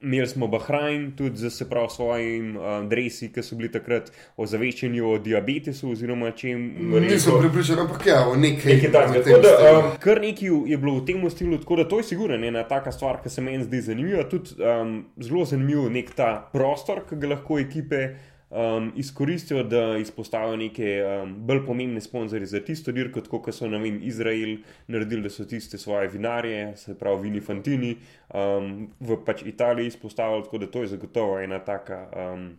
[0.00, 5.00] imeli smo Bahrajn tudi z se prav svojim um, dresi, ki so bili takrat ozaveščeni
[5.00, 5.90] o diabetesu.
[5.92, 6.66] Oziroma, če jim
[7.04, 9.54] nisem pripričan, ampak ja, o nekaj nekaj takega.
[9.70, 12.92] Um, kar nekaj je bilo v tem stilu, tako da to je sigurno ena taka
[12.92, 14.26] stvar, ki se meni zdi zanimiva.
[14.28, 18.04] Tudi um, zelo zanimiv je nek ta prostor, ki ga lahko ekipe
[18.50, 24.00] um, izkoristijo, da izpostavijo neke um, bolj pomembne sponzorje za tisto dirko, kot so vem,
[24.02, 27.96] Izrael naredili, da so tiste svoje vinarje, se pravi Vini Fantini,
[28.34, 32.08] um, v pač Italiji izpostavili, tako da to je zagotovo ena taka.
[32.16, 32.50] Um,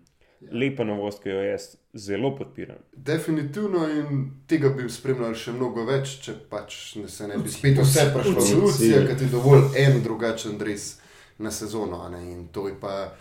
[0.52, 2.80] Lepa novost, ki jo jaz zelo podpiram.
[2.98, 7.78] Definitivno in tega bi spremljali še mnogo več, če pač ne se ne bi spet
[7.78, 10.96] vse prišlo v Lucijo, ker ti dovolj en drugačen dres
[11.38, 12.02] na sezono.
[12.18, 13.12] In to je pa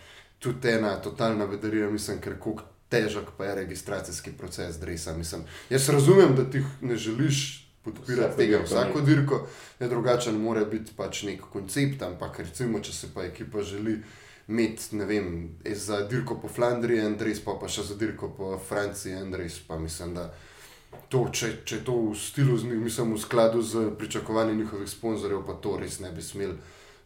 [0.41, 5.13] tudi ena totalna vedarija, mislim, ker kako težek pa je registracijski proces dresa.
[5.17, 5.43] Mislim.
[5.69, 9.47] Jaz razumem, da ti ne želiš podpirati tega vsako dirko,
[9.79, 14.01] je drugačen, mora biti pač nek koncept, ampak recimo, če se pa ekipa želi.
[14.47, 15.27] Imeti, ne vem,
[15.75, 20.15] za dirko po Flandriji, Andrej, pa, pa še za dirko po Franciji, Andrej, pa mislim,
[20.17, 20.25] da
[21.07, 25.77] to, če, če to v stilu, mislim, v skladu z pričakovanji njihovih sponzorjev, pa to
[25.79, 26.57] res ne bi smel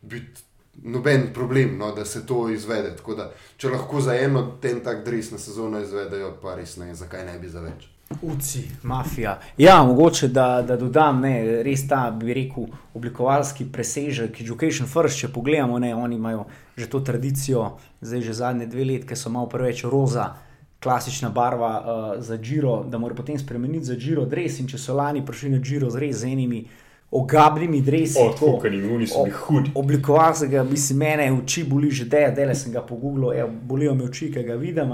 [0.02, 0.42] biti
[0.84, 2.96] noben problem, no, da se to izvede.
[3.18, 7.26] Da, če lahko za eno ten tak dres na sezono izvedejo, pa res ne, zakaj
[7.26, 7.90] ne bi za več.
[8.22, 9.40] Uci, mafija.
[9.58, 15.32] Ja, mogoče da, da dodam, ne, res ta, bi rekel, oblikovalski presežek, education first, če
[15.34, 16.46] pogledamo, ne, oni imajo
[16.78, 20.34] že to tradicijo, zdaj že zadnje dve leta, ki so malo preveč roza,
[20.84, 24.94] klasična barva uh, za Giro, da morajo potem spremeniti za Giro dres in če so
[24.94, 26.66] lani prišli na Giro z res enimi
[27.12, 28.20] ogabnimi drevesi.
[28.20, 29.72] Odkukani, oni so bili hudi.
[29.76, 34.04] Oblikoval se ga, mislim, mene oči boli že da, da sem ga pogooglil, bolijo me
[34.04, 34.92] oči, ki ga vidim,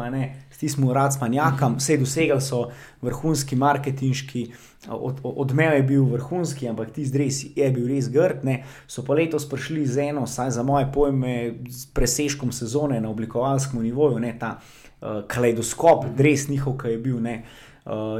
[0.52, 2.68] stisnil rad s manjakom, vse dosegali so
[3.02, 4.52] vrhunski marketinški.
[4.90, 8.46] Od, odmev je bil vrhunski, ampak ti zdresi je bil res grd.
[8.46, 8.64] Ne.
[8.88, 13.82] So pa letos prišli z eno, saj za moje pojme, s presežkom sezone na oblikovalskem
[13.82, 17.22] nivoju, ne ta uh, kaleidoskop, dres njihov, ki je bil.
[17.22, 17.36] Ne.
[17.42, 17.71] Uh,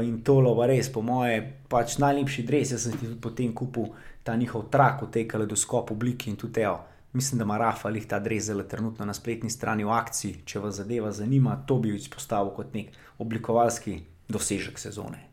[0.02, 2.72] in to je res, po moje, pač najlepši dres.
[2.72, 3.92] Jaz sem ti tudi potem kupil
[4.22, 6.80] ta njihov trak v tej kaleidoskop obliki in tudi teo.
[7.12, 10.42] Mislim, da ima Rafael ta dres zelo trenutno na spletni strani v akciji.
[10.44, 12.88] Če vas zadeva zanima, to bi izpostavil kot nek
[13.18, 15.28] oblikovalski dosežek sezone.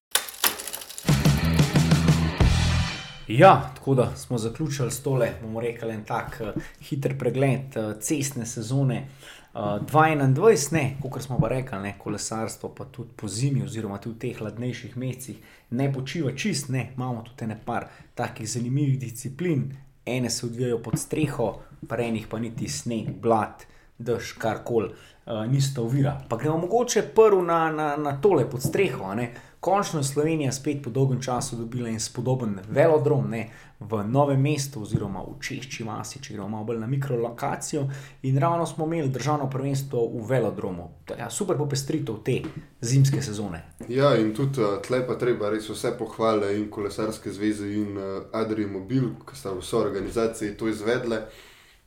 [3.30, 7.94] Ja, tako da smo zaključili s tole, bomo rekli, en tak uh, hiter pregled uh,
[8.02, 9.04] cestne sezone.
[9.06, 14.16] Uh, 2021, ne, kot smo pa rekli, ne, kolesarstvo pa tudi po zimi, oziroma tudi
[14.16, 15.40] v teh hladnejših mesecih,
[15.70, 19.72] ne počiva čist, ne, imamo tudi nekaj takih zanimivih disciplin,
[20.06, 21.54] ene se odvijajo pod streho,
[21.88, 23.66] prenih pa niti sneg, blat,
[23.98, 24.94] dež, karkoli,
[25.26, 26.22] uh, nista ovira.
[26.30, 29.32] Pa gremo mogoče prvo na, na, na tole pod streho, ne.
[29.60, 34.82] Končno je Slovenija spet po dolgem času dobila en spodoben velodrom ne, v novem mestu,
[34.84, 37.86] oziroma v Češči vasi, če gremo malo bolj na mikrolokacijo.
[38.28, 40.90] In ravno smo imeli državno prvenstvo v velodromu.
[41.18, 42.42] Ja, super popestritev te
[42.82, 43.64] zimske sezone.
[43.88, 48.28] Ja, in tudi uh, tle pa treba res vse pohvale in kolesarske zveze in uh,
[48.36, 51.24] Adrij Mobil, ki sta vse organizacije to izvedle,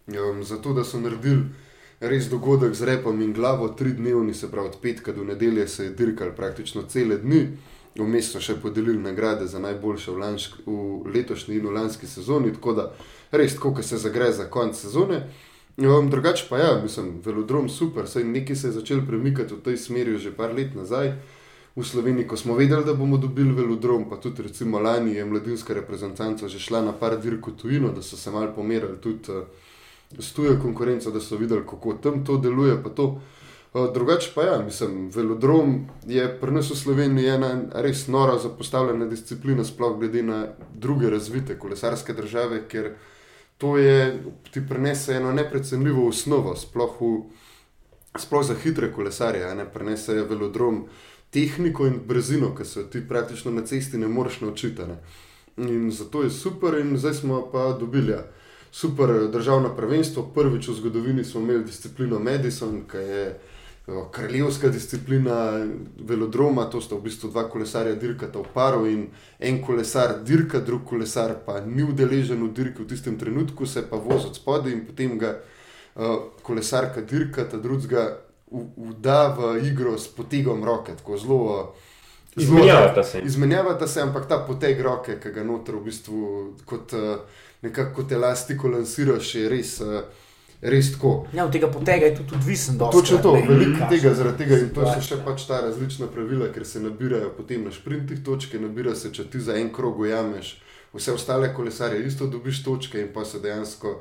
[0.08, 1.50] um, zato da so naredili
[2.00, 5.84] res dogodek z repom in glavo, tri dnevni, se pravi od petka do nedelje, se
[5.84, 7.46] je dirkal praktično cele dni.
[7.98, 12.52] Vmes so še podelili nagrade za najboljše v, lanšk, v letošnji in v lanski sezoni,
[12.56, 12.86] tako da
[13.30, 15.26] res, ko se zagre za konec sezone.
[15.76, 19.76] Um, drugače pa ja, mislim, velodrom super, saj nekaj se je začel premikati v tej
[19.76, 21.14] smeri že par let nazaj.
[21.76, 25.74] V Sloveniji, ko smo vedeli, da bomo dobili velodrom, pa tudi recimo lani je mladinska
[25.74, 29.32] reprezentanca že šla na par dirk v tujino, da so se mal pomerili tudi.
[29.32, 29.70] Uh,
[30.18, 32.82] s tujo konkurenco, da so videli, kako tam to deluje.
[33.74, 39.64] Drugače pa ja, mislim, velodrom je pri nas v Sloveniji ena res nora zapostavljena disciplina,
[39.64, 42.90] sploh glede na druge razvite kolesarske države, ker
[43.58, 50.20] to je, ti prenese eno neprecenljivo osnovo, sploh, v, sploh za hitre kolesarje, ne prenese
[50.20, 50.84] velodrom
[51.30, 54.82] tehniko in brzino, ki se ti praktično na cesti ne moreš naučiti.
[54.82, 55.00] Ne.
[55.56, 58.12] In zato je super, in zdaj smo pa dobili.
[58.12, 58.24] Ja
[58.72, 60.30] super državno prvenstvo.
[60.34, 63.38] Prvič v zgodovini smo imeli disciplino Madison, ki je
[63.86, 65.66] kraljevska disciplina
[65.98, 66.64] velodroma.
[66.70, 69.06] To sta v bistvu dva kolesarja dirkata v paru in
[69.38, 73.96] en kolesar dirka, drug kolesar pa ni udeležen v dirki v tistem trenutku, se pa
[73.96, 78.18] vozi od spodaj in potem ga uh, kolesarka dirka, ta drugega
[78.76, 81.74] vda v igro s potegom roke, tako zelo.
[82.36, 83.20] Izmenjavata se.
[83.20, 86.26] Izmenjavata se, ampak ta poteg roke, ki ga noter v bistvu
[86.64, 87.16] kot uh,
[87.62, 90.04] nekako te elastiko lansiraš, je res, uh,
[90.62, 91.26] res tako.
[91.34, 94.86] Ja, od tega potega je tudi odvisen, se to veliko tega, zaradi tega in to
[94.86, 99.10] so še pač ta različna pravila, ker se nabirajo potem na sprintih točke, nabira se,
[99.10, 100.54] če ti za en krog ujameš,
[100.94, 103.98] vse ostale kolesarje isto dobiš točke in pa se dejansko.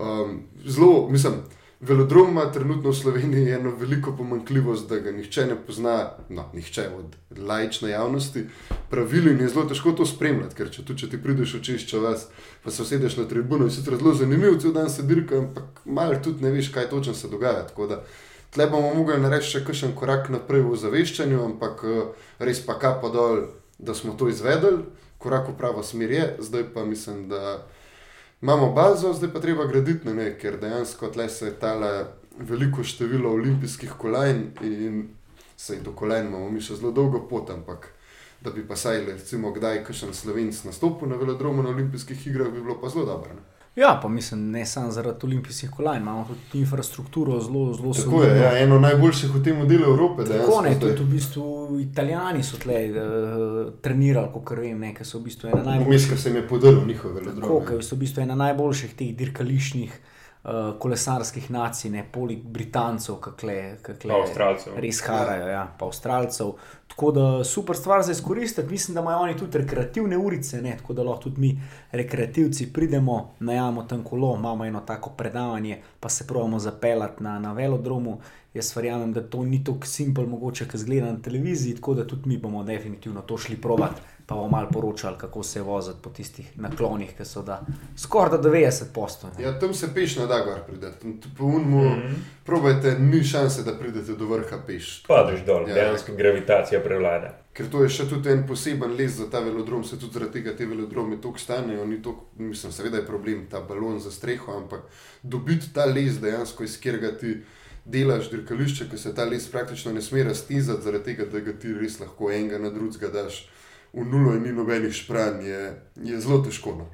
[0.00, 1.42] Um, zelo, mislim,
[1.80, 6.88] velodrom ima trenutno v Sloveniji eno veliko pomankljivost, da ga nihče ne pozna, no, nihče
[6.98, 8.44] od lajčne javnosti,
[8.90, 12.26] pravili in je zelo težko to spremljati, ker če, tu, če ti prideš očišče vas,
[12.64, 16.20] pa se usedeš na tribuno, je sicer zelo zanimivo, cel dan se dirka, ampak malo
[16.24, 17.66] tudi ne veš, kaj točno se dogaja.
[18.50, 22.00] Tle bomo mogli narediti še kakšen korak naprej v zaveščanju, ampak eh,
[22.42, 23.44] res pa kapo dol,
[23.78, 24.82] da smo to izvedeli,
[25.22, 27.62] korak v pravo smer je, zdaj pa mislim, da
[28.42, 32.04] imamo bazo, zdaj pa treba graditi na nekaj, ker dejansko tle se je tale
[32.38, 35.08] veliko število olimpijskih kolajn in
[35.56, 37.90] se jih do kolajn imamo mi še zelo dolgo pot, ampak
[38.40, 42.62] da bi pa saj, recimo, kdaj kakšen slovenc nastopil na velodromu na olimpijskih igrah, bi
[42.62, 43.36] bilo pa zelo dobro.
[43.76, 48.24] Ja, pa mislim, ne samo zaradi olimpijskih kolajn, imamo tudi infrastrukturo zelo, zelo slabo.
[48.24, 50.24] Ja, eno najboljših v tem delu Evrope.
[50.24, 51.44] Tako ne, tudi v bistvu
[51.80, 55.90] Italijani so tle uh, trenirali, kot vem, nekaj so v bistvu ena najboljših.
[55.90, 57.66] Mislim, da se jim je podaril njihove velodrome.
[57.66, 60.00] Tako, so v bistvu ena najboljših teh dirkališčnih.
[60.40, 63.50] Uh, kolesarskih nacij, ne poleg Britancev, kako
[64.80, 66.54] res harajo, ja, pa Avstralcev.
[66.90, 70.76] Tako da super stvar za izkoristiti, mislim, da imajo oni tudi rekreativne urice, ne?
[70.76, 71.62] tako da lahko tudi mi,
[71.92, 77.52] rekreativci, pridemo, najamo tam kolo, imamo eno tako predavanje, pa se pravimo zapeljati na, na
[77.52, 78.18] velodromu.
[78.54, 82.28] Jaz verjamem, da to ni tako simpel, mogoče, kar zgleda na televiziji, tako da tudi
[82.28, 83.92] mi bomo definitivno to šli provat
[84.30, 87.42] pa bomo malo poročali, kako se voziti po tistih naklonih, ki so
[87.96, 89.30] skoraj 90 postov.
[89.38, 91.06] Ja, tam se peš na Dagor, pridete.
[91.38, 92.14] Po unmu, mm -hmm.
[92.46, 95.02] probajte, ni šanse, da pridete do vrha peš.
[95.08, 95.74] Padeš dol, ja.
[95.74, 97.34] dejansko gravitacija prevlada.
[97.52, 100.54] Ker to je še tudi en poseben les za ta velodrom, se tudi zaradi tega
[100.56, 101.86] te velodrome toliko stanejo.
[101.86, 104.86] Mislim, seveda je problem ta balon za streho, ampak
[105.22, 107.40] dobiti ta les dejansko iz kjer ti.
[107.90, 111.72] Delaš dirkališče, ki se ta les praktično ne sme raztizati, zaradi tega, da ga ti
[111.72, 113.46] res lahko enega na drugega daš
[113.92, 115.62] v nulo in ni nobenih špranj, je,
[116.12, 116.76] je zelo težko.
[116.78, 116.86] No.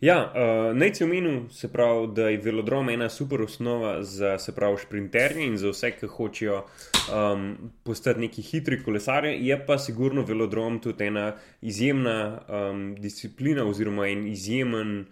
[0.00, 1.48] Ja, uh, naj ti omenim,
[2.14, 4.38] da je velodrom ena super osnova za
[4.78, 6.62] sprinterje in za vse, ki hočejo
[7.12, 9.46] um, postati neki hitri kolesarji.
[9.46, 15.04] Je pa sigurno velodrom tudi ena izjemna um, disciplina oziroma en izjemen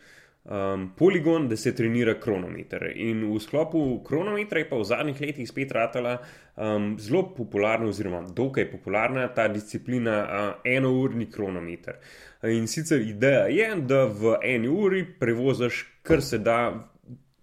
[0.45, 2.93] um, poligon, da se trenira kronometer.
[2.97, 6.17] In v sklopu kronometra je pa v zadnjih letih spet ratala
[6.57, 12.01] um, zelo popularna, oziroma dokaj popularna ta disciplina, uh, enourni kronometer.
[12.43, 16.89] In sicer ideja je, da v eni uri prevoziš kar se da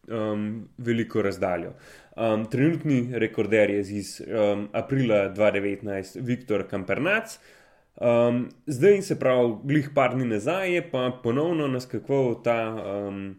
[0.08, 1.74] um, veliko razdaljo.
[2.16, 7.40] Um, trenutni rekorder je iz um, aprila 2019 Viktor Kampernac.
[7.96, 13.36] Um, zdaj, se pravi, glih par dni nazaj je pa ponovno naskakoval ta um,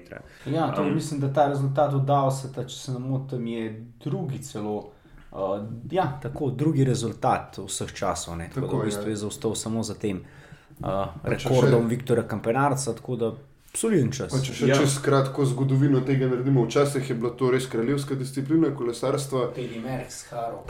[0.46, 3.86] Ja, to um, mislim, da ta rezultat dodal se, ta, če se ne motim, je
[4.04, 4.92] drugi celo.
[5.32, 8.38] Uh, ja, tako drugi rezultat vseh časov.
[8.38, 10.26] Ne, tako, tako da v bistvu je zaostal samo za tem uh,
[11.24, 11.88] rekordom še...
[11.88, 12.94] Viktora Kampenarca.
[12.98, 13.32] Tako da
[13.78, 14.34] soliden čas.
[14.44, 14.78] Če še ja.
[14.80, 19.48] čez kratko zgodovino tega naredimo, včasih je bila to res kraljevska disciplina kolesarstva.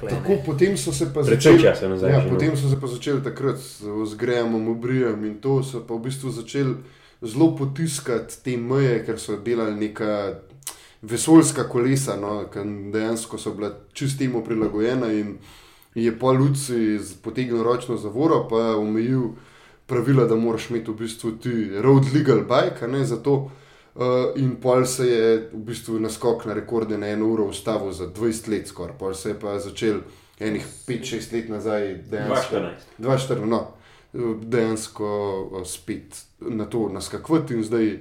[0.02, 1.64] Tako, potem so se pa začeli.
[1.66, 1.98] Ja, no.
[2.30, 6.34] potem so se pa začeli takrat z grejom, obrijem in to so pa v bistvu
[6.36, 6.78] začeli
[7.22, 10.38] zelo potiskati te meje, ker so delali nekaj
[11.02, 15.38] vesoljska kolesa, no, ki dejansko so bila čistimo prilagojena in
[15.96, 19.24] je pa Luci potegnil ročno zavoro, pa je omejil
[19.92, 23.52] pravila, da moraš imeti v bistvu ti road legal bike, ne za to.
[23.96, 24.04] Uh,
[24.40, 28.48] in pol se je v bistvu naskok na rekorde na eno uro ustavil za 20
[28.52, 28.96] let, skoraj.
[29.00, 30.00] Pol se je pa začel
[30.40, 32.62] enih 5-6 let nazaj, dejansko.
[33.00, 33.60] 2-4, no,
[34.40, 35.10] dejansko
[35.52, 37.92] uh, spet na to naskakovati in zdaj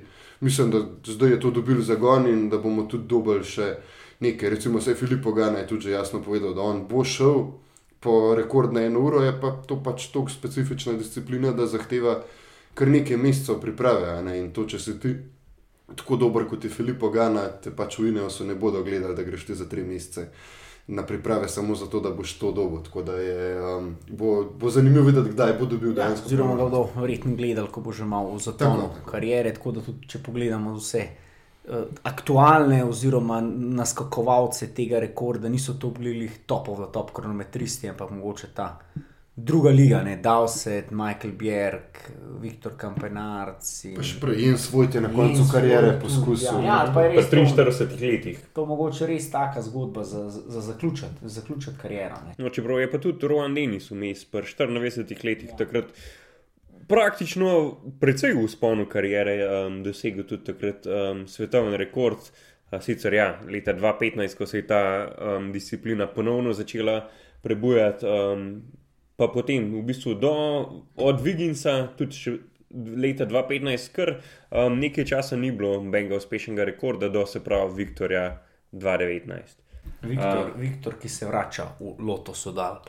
[0.41, 3.75] mislim, da zdaj je to dobil zagon in da bomo tudi dobili še
[4.21, 4.51] nekaj.
[4.51, 7.45] Recimo, se je Filip Pogana tudi jasno povedal, da on bo šel
[8.01, 12.23] po rekordne eno uro, je pa to pač tako specifična disciplina, da zahteva
[12.75, 14.23] kar nekaj mesecev priprave.
[14.23, 14.39] Ne?
[14.41, 15.15] In to, če si ti
[15.97, 19.47] tako dober kot je Filipo Gana, te pač v Ineosu ne bodo gledali, da greš
[19.47, 20.29] ti za tri mesece.
[20.91, 22.81] Na priprave samo zato, da boš to dobil.
[22.83, 26.27] Tako da je, um, bo, bo zanimivo videti, kdaj bo dobil ja, dejansko.
[26.27, 29.53] Oziroma, da bodo verjetno gledali, ko bo že malo za to karijere.
[29.55, 31.05] Tako da tudi, če pogledamo vse
[32.03, 33.41] aktualne, oziroma
[33.81, 38.73] naskakovalce tega rekorda, niso to bili topov, top kronometristi, ampak mogoče ta
[39.45, 41.99] druga liga, ne Dowsett, Michael Bjerg,
[42.41, 43.69] Viktor Kampenarc.
[43.85, 46.61] In še prej in svoj te na koncu karijere poskusil.
[46.65, 47.31] Ja, ja, pa je res.
[47.33, 48.41] 43 letih.
[48.57, 52.21] To mogoče res taka zgodba za, za zaključiti, zaključiti kariero.
[52.39, 55.61] No, čeprav je pa tudi Rowan Dennis vmes, pri 94 letih ja.
[55.63, 55.95] takrat.
[56.91, 62.19] Praktično precej v sponu karijere um, dosegel tudi takrat um, svetovni rekord.
[62.81, 67.09] Sicer ja, leta 2015, ko se je ta um, disciplina ponovno začela
[67.43, 68.45] prebujati, um,
[69.17, 70.35] pa potem v bistvu do,
[70.97, 72.37] od Viginsa, tudi še
[72.75, 78.29] leta 2015, kar um, nekaj časa ni bilo benga uspešnega rekorda, do se pravi Viktorja
[78.73, 79.70] 2019.
[80.03, 82.81] Viktor, uh, Viktor, ki se vrača v Loto Sodal.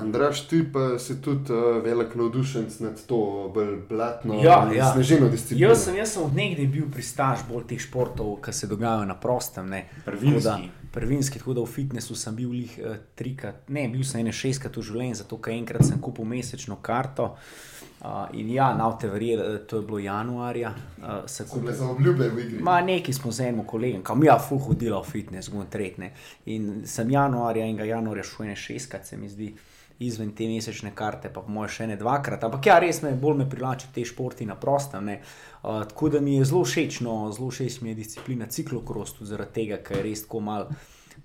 [0.00, 3.52] Andraš, ti pa si tudi uh, velik navdušenc nad to
[3.88, 4.92] blatno ja, ja.
[4.92, 5.68] sneženo disciplino.
[5.68, 9.68] Jaz sem, sem od nekdaj bil pristaš bolj teh športov, ki se dogajajo na prostem.
[10.04, 10.70] Prvinski.
[10.96, 14.80] Prvinski, tako da v fitnessu sem bil jih uh, trikrat, ne, bil sem ene šestkrat
[14.80, 17.34] v življenju, zato ker enkrat sem kupil mesečno karto.
[17.36, 17.76] Uh,
[18.32, 20.74] in ja, na te verjele, to je bilo januarja.
[20.98, 22.62] Uh, se kupi za obljube v igri.
[22.62, 26.12] Ma nekaj smo z enim kolegom, kam ja, fuh hodila v fitness, gum tretne.
[26.46, 29.54] In sem januarja, enega januarja šel ene šestkrat, se mi zdi,
[29.98, 32.44] izven te mesečne karte, pa moje še ne dvakrat.
[32.44, 35.08] Ampak ja, res me bolj me privlači te športi na prostem.
[35.62, 39.62] Uh, tako da mi je zelo všeč, no, zelo všeč mi je disciplina ciklokrostu, zaradi
[39.62, 40.68] tega, ker je res tako mal,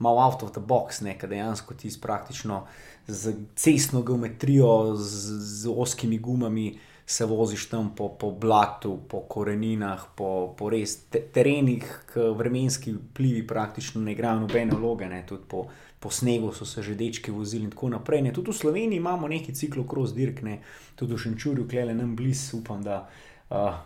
[0.01, 2.65] mal out of the box, nekaj dejansko ti praktično
[3.07, 10.05] z cestno geometrijo, z, z oskimi gumami, se voziš tam po, po blatu, po koreninah,
[10.15, 15.43] po, po res te, terenih, ki vremenski vplivi praktično ne igrajo nobene vloge, ne, tudi
[15.49, 15.65] po,
[15.99, 18.21] po snegu so se že dečki vozili in tako naprej.
[18.21, 18.33] Ne.
[18.33, 20.61] Tudi v Sloveniji imamo neki ciklokros dirkne,
[20.95, 23.03] tudi v Šenčurju, klele nam blizu, upam, da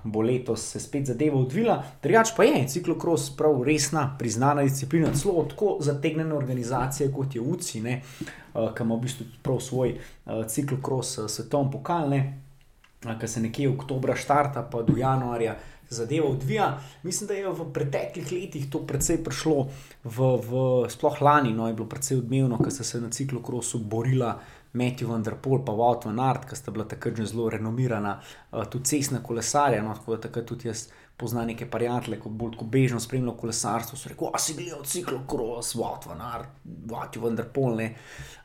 [0.04, 1.84] bo letos se spet zadeva odvila.
[2.04, 7.82] Drugač pa je ciklokros prav resna, priznana disciplina, celo tako zategnjena organizacija kot je UCI,
[7.82, 13.42] uh, ki ima v bistvu prav svoj uh, ciklokros uh, svetovni pokal, uh, ki se
[13.42, 15.58] nekje oktobra štarta, pa do januarja.
[15.90, 16.80] Zadeva odvija.
[17.04, 19.68] Mislim, da je v preteklih letih to precej prišlo,
[20.04, 24.40] v, v, sploh lani, no, je bilo precej odmevno, ker so se na ciklokrosu borila
[24.76, 28.18] Matthew Vanderpool, pa Wout van Aert, ki sta bila takrat že zelo renomirana,
[28.52, 29.84] uh, tudi cestna kolesarja.
[29.84, 33.98] No, tako da takrat tudi jaz poznam neke prijatelje, ko bolj kot bežno spremljajo kolesarstvo.
[33.98, 36.50] So rekli, a si gledal ciklo Cross, Wout van Aert,
[36.92, 37.80] Matthew Vanderpool.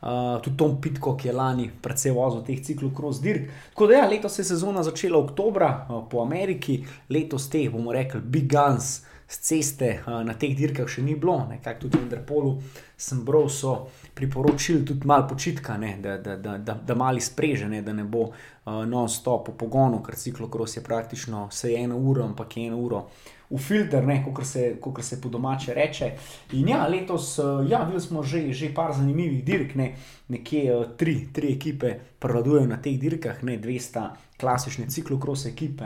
[0.01, 3.51] Uh, tudi Tom Pitko, ki je lani predvsej vozil teh ciklo Cross dirk.
[3.75, 8.21] Tako da ja, letos je sezona začela oktobra uh, po Ameriki, letos teh bomo rekli
[8.21, 9.01] Big Guns
[9.31, 9.89] z ceste
[10.27, 12.55] na teh dirkah še ni bilo, nekako tudi v Vanderpolu
[12.99, 17.83] sem bral, so priporočili tudi malo počitka, ne, da, da, da, da, da mali sprežene,
[17.87, 22.59] da ne bo uh, non-stop v pogonu, ker ciklokros je praktično vse eno uro, ampak
[22.59, 23.07] eno uro
[23.51, 24.05] v filter,
[24.35, 26.11] kot se, se po domače reče.
[26.59, 29.95] In ja, letos ja, videli smo že, že par zanimivih dirk, ne,
[30.29, 35.85] nekje tri, tri ekipe prevladujejo na teh dirkah, ne dve sta klasične ciklokros ekipe,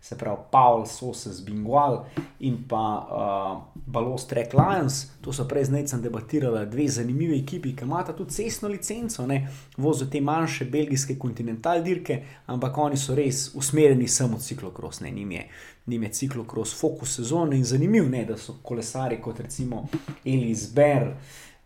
[0.00, 2.04] se pravi Paul, Soses, Bingual
[2.40, 5.06] in pa uh, Balos Trek Lions.
[5.20, 9.48] To so prej z Necem debatirali dve zanimivi ekipi, ki imata tudi cestno licenco, ne,
[9.76, 15.32] vozijo te manjše belgijske kontinentalne dirke, ampak oni so res usmerjeni samo ciklokros, ne njim
[15.32, 15.48] je.
[15.86, 19.86] Nim je ciklokros fokus sezone in zanimiv je, da so kolesari kot recimo
[20.24, 21.14] Elis Ber,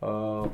[0.01, 0.47] uh,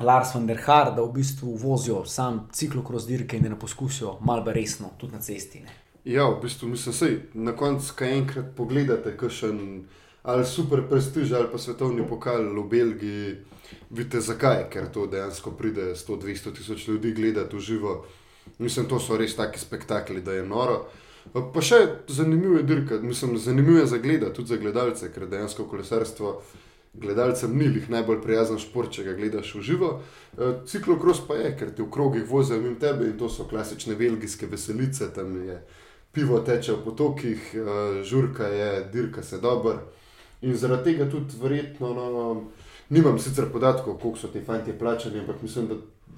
[0.00, 4.18] Lars van der Haar, da v bistvu vozijo sam ciklokros dirke in da ne poskusijo
[4.20, 5.60] malo resno tudi na cesti.
[5.60, 5.76] Ne.
[6.04, 9.84] Ja, v bistvu mislim, da na koncu, kaj enkrat pogledate, kakšen
[10.22, 13.36] ali super prestiž ali pa svetovni pokal v Belgiji,
[13.90, 18.04] vidite zakaj, ker to dejansko pride 100-200 tisoč ljudi gledati v živo.
[18.58, 20.86] Mislim, to so res taki spektakli, da je noro.
[21.32, 21.76] Pa še
[22.08, 26.42] zanimivo je dirkati, mislim, zanimivo je za gledati, tudi za gledalce, ker dejansko kolesarstvo
[26.92, 29.90] gledalcem ni jih najbolj prijazen šport, če ga gledaš v živo.
[30.00, 33.94] E, ciklokros pa je, ker ti v krogih vozijo mimo tebe in to so klasične
[33.94, 35.60] belgijske veselice, tam je
[36.12, 39.78] pivo teče v potokih, e, žurka je, dirka se dobro.
[40.42, 42.42] In zaradi tega tudi verjetno, no,
[42.88, 45.74] nimam sicer podatkov, koliko so ti fanti plačani, ampak mislim, da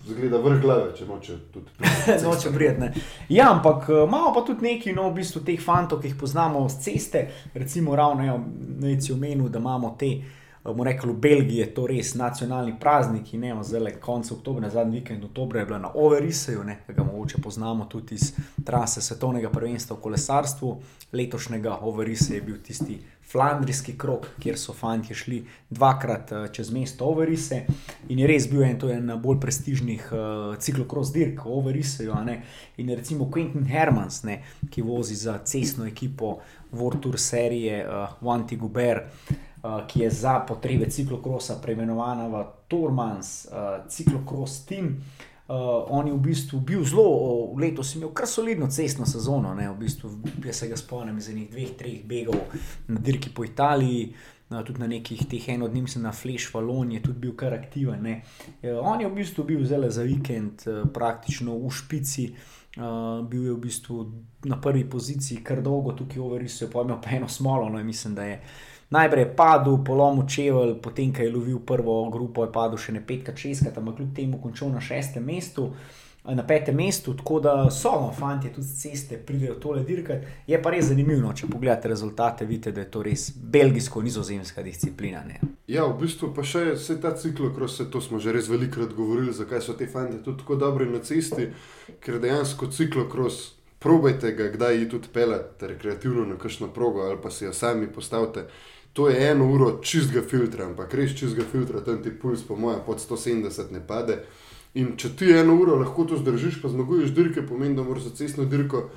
[0.06, 1.68] zgleda vrh glave, če noče tudi.
[2.26, 2.94] noče prijetne.
[3.28, 6.64] Ja, ampak e, imamo pa tudi nekaj, no, v bistvu teh fantov, ki jih poznamo
[6.68, 8.38] z ceste, recimo ravno, ja,
[8.80, 10.16] neci omenil, da imamo te
[10.64, 14.30] bomo rekli, v Belgiji je to res nacionalni praznik in ne vem, zdaj le konec
[14.32, 18.32] oktobra, zadnji vikend oktobra je bila na Overisseju, ki ga mogoče poznamo tudi iz
[18.64, 20.76] trase svetovnega prvenstva v kolesarstvu.
[21.12, 23.00] Letošnjega Overisse je bil tisti
[23.32, 27.62] flandrijski krok, kjer so fanti šli dvakrat uh, čez mesto Overisse
[28.08, 32.16] in je res bil en, en bolj prestižnih uh, ciklokros dirk v Overisseju.
[32.76, 36.38] In recimo Quentin Hermans, ne, ki vozi za cestno ekipo
[36.72, 39.02] World Tour serije uh, Wanti Guber.
[39.62, 44.86] Uh, ki je za potrebe ciklokrosa preimenovana v Tormans, uh, ciklokros Team.
[44.86, 49.50] Uh, Uh, on je v bistvu bil zelo, uh, letos imel kar solidno cestno sezono.
[49.52, 50.10] V bistvu,
[50.46, 52.38] jaz se ga spomnim iz enih dveh, treh begov
[52.88, 54.14] na dirki po Italiji,
[54.48, 58.06] uh, tudi na nekih teh enodnevnih, mislim, na Flash Valon je tudi bil kar aktiven.
[58.06, 62.30] Uh, on je v bistvu bil zelo za vikend, uh, praktično v špici.
[62.78, 63.98] Uh, bil je v bistvu
[64.48, 68.14] na prvi poziciji, kar dolgo tukaj v Overisu, je imel pa eno smolo, no, mislim,
[68.14, 68.38] da je
[68.92, 73.34] najprej padel, polomil čevelj, potem, ko je lovil prvo grupo, je padel še ne petka,
[73.36, 75.72] šestka, tam kljub temu končal na šestem mestu.
[76.22, 80.28] Na petem mestu, tako da so, no, fanti, tudi ceste pridejo tole dirkati.
[80.46, 85.24] Je pa res zanimivo, če pogledate rezultate, vidite, da je to res belgijsko-nizozemska disciplina.
[85.26, 85.40] Ne?
[85.66, 89.64] Ja, v bistvu pa še vse ta ciklokros, to smo že res velikokrat govorili, zakaj
[89.66, 91.48] so ti fanti tudi tako dobri na cesti,
[91.98, 93.42] ker dejansko ciklokros,
[93.82, 97.90] probajte ga, kdaj jih tudi pelete rekreativno na kakšno progo ali pa si jo sami
[97.90, 98.46] postavite
[98.92, 102.80] to je eno uro čistega filtra, ampak res čistega filtra, tam ti puls, po mojem,
[102.86, 104.18] pod 170 ne pade.
[104.74, 108.16] In če ti eno uro lahko to zdržiš, pa zmaguješ dirke, pomeni, da moraš za
[108.22, 108.88] cestno dirko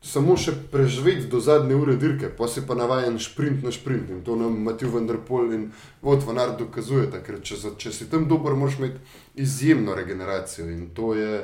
[0.00, 4.08] samo še preživeti do zadnje ure dirke, pa si pa navaden sprint na sprint.
[4.10, 5.66] In to nam Matiju Vendrpol in
[6.02, 10.70] Vodvanar dokazujeta, ker če, če si tam dober, moraš imeti izjemno regeneracijo.
[10.72, 11.42] In to je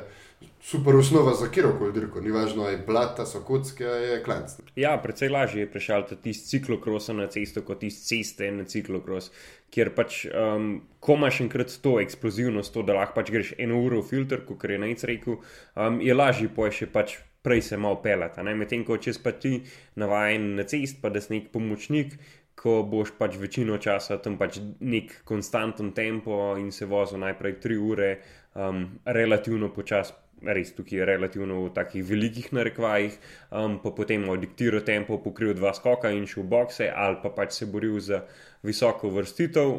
[0.66, 4.56] super osnova za kjerkoli dirko, ni važno, ali je blata, so kocke, ali je klanc.
[4.76, 9.30] Ja, precej lažje je prešaliti tisti ciklokros na cesto, kot tisti ceste na ciklokros,
[9.70, 14.02] kjer pač, um, ko imaš enkrat to eksplozivnost, to, da lahko pač greš eno uro
[14.02, 16.50] v filter, kot je najc rekel, um, je lažje
[16.80, 17.18] še pač.
[17.46, 19.60] Prej se malo pelata, medtem ko če pa ti
[19.94, 22.16] navaden na cest, pa da si nek pomočnik,
[22.58, 27.76] ko boš pač večino časa tam pač nek konstanten tempo in se vozil najprej tri
[27.78, 28.10] ure,
[28.58, 33.16] um, relativno počasi, res tukaj relativno v takih velikih narekvajih,
[33.51, 37.57] um, pa potem odiktiral tempo, pokril dva skoka in šel v boxe, ali pa pač
[37.57, 38.22] se boril za
[38.62, 39.78] visoko vrstitev,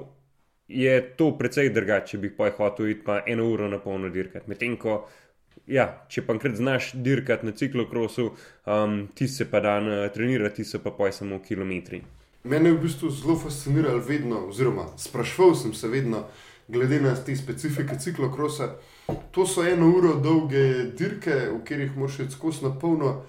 [0.67, 4.49] je to precej drugače, če bi pa hotel iti pa eno uro na polno dirkati.
[4.49, 5.05] Medtem ko,
[5.67, 8.31] ja, če pa enkrat znaš dirkati na ciklokrosu,
[8.65, 12.01] um, ti se pa dan trenirati, ti se pa poj samo kilometri.
[12.47, 16.25] Mene je v bistvu zelo fasciniralo vedno, oziroma sprašval sem se vedno,
[16.67, 18.75] glede na te specifike ciklokrosa.
[19.31, 23.21] To so eno uro dolge dirke, v katerih moraš iti skozi na polno,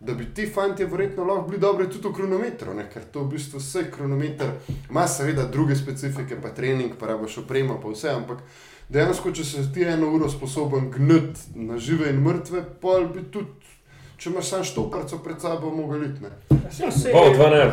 [0.00, 2.86] da bi ti fanti verjetno lahko bili dobri tudi v kronometru, ne?
[2.92, 4.52] ker to v bistvu vse kronometer
[4.90, 8.42] ima, seveda, druge specifike, pa trening, pa rabaš opremo, pa vse, ampak
[8.88, 13.76] dejansko, če se ti eno uro sposoben gnati na žive in mrtve, pa bi tudi,
[14.16, 16.32] če imaš samo štoparco pred sabo, mogel iti.
[16.80, 17.70] Ja, se je.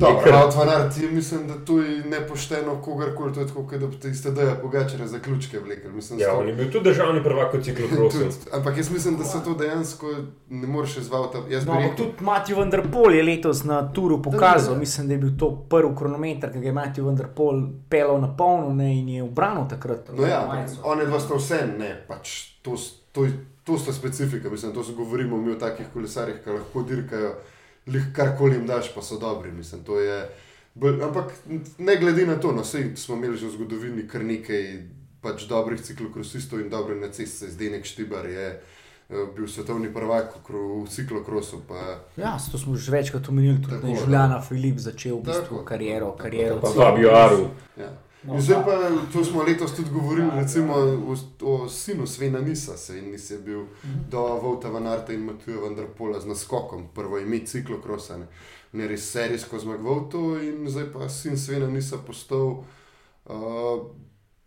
[0.00, 0.22] Pa, 12.
[0.22, 4.08] Prav, tvanar, ti mislim, da tu je nepošteno kogarkoli, to je tako, da bi te
[4.08, 5.90] iste dve pogačene zaključke vlekel.
[6.18, 8.14] Ja, on je bil tudi državni prvak kot ciklopros.
[8.52, 10.06] ampak jaz mislim, da se to dejansko
[10.48, 11.36] ne moreš izvati.
[11.38, 11.72] No, rekel...
[11.72, 15.66] ampak tudi Matij Vendrpol je letos na turu pokazal, da, mislim, da je bil to
[15.70, 20.10] prvi kronometer, ki ga je Matij Vendrpol pelal na polno ne, in je obranil takrat.
[20.16, 22.76] No ja, on je dva sta vse, ne, pač to,
[23.12, 23.26] to, to,
[23.64, 27.34] to sta specifika, mislim, to se govorimo mi o takih kolesarjih, ki lahko dirkajo
[28.16, 29.52] karkoli jim daš, pa so dobri.
[29.52, 30.28] Mislim, je,
[31.02, 31.32] ampak
[31.78, 34.82] ne glede na to, no, sej, smo imeli že v zgodovini kar nekaj
[35.20, 38.60] pač dobrih ciklokrosistov in dobre na cesti, zdaj nek štibar je.
[39.10, 41.66] Eh, bil svetovni prvak v ciklokrosu.
[41.66, 41.98] Pa...
[42.16, 46.14] Ja, to smo že večkrat omenili, tudi Julian Filip začel v bistvu kariero.
[46.14, 47.50] kariero pa Fabio Aru.
[47.74, 47.90] Ja.
[48.22, 50.84] No, zdaj pa, to smo letos tudi govorili, ja, recimo ja.
[50.84, 54.10] O, o sinu Svena Nisa, se in Nis je bil mhm.
[54.10, 58.26] do Vauta Van Arta in Matuja Vendrpola z naskokom, prvo ime ciklokrosa, ne,
[58.72, 62.46] ne res serijsko zmagoval to in zdaj pa sin Svena Nisa postal
[63.24, 63.86] uh,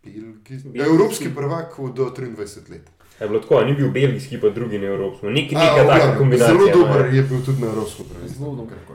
[0.04, 2.90] Belgi, evropski prvak do 23 let.
[3.20, 5.32] Je bilo tako, ni bil belgijski, pa drugi na evropskem.
[5.32, 6.56] Nek, neka taka kombinacija.
[6.56, 8.06] Zelo dober je bil tudi na evropskem.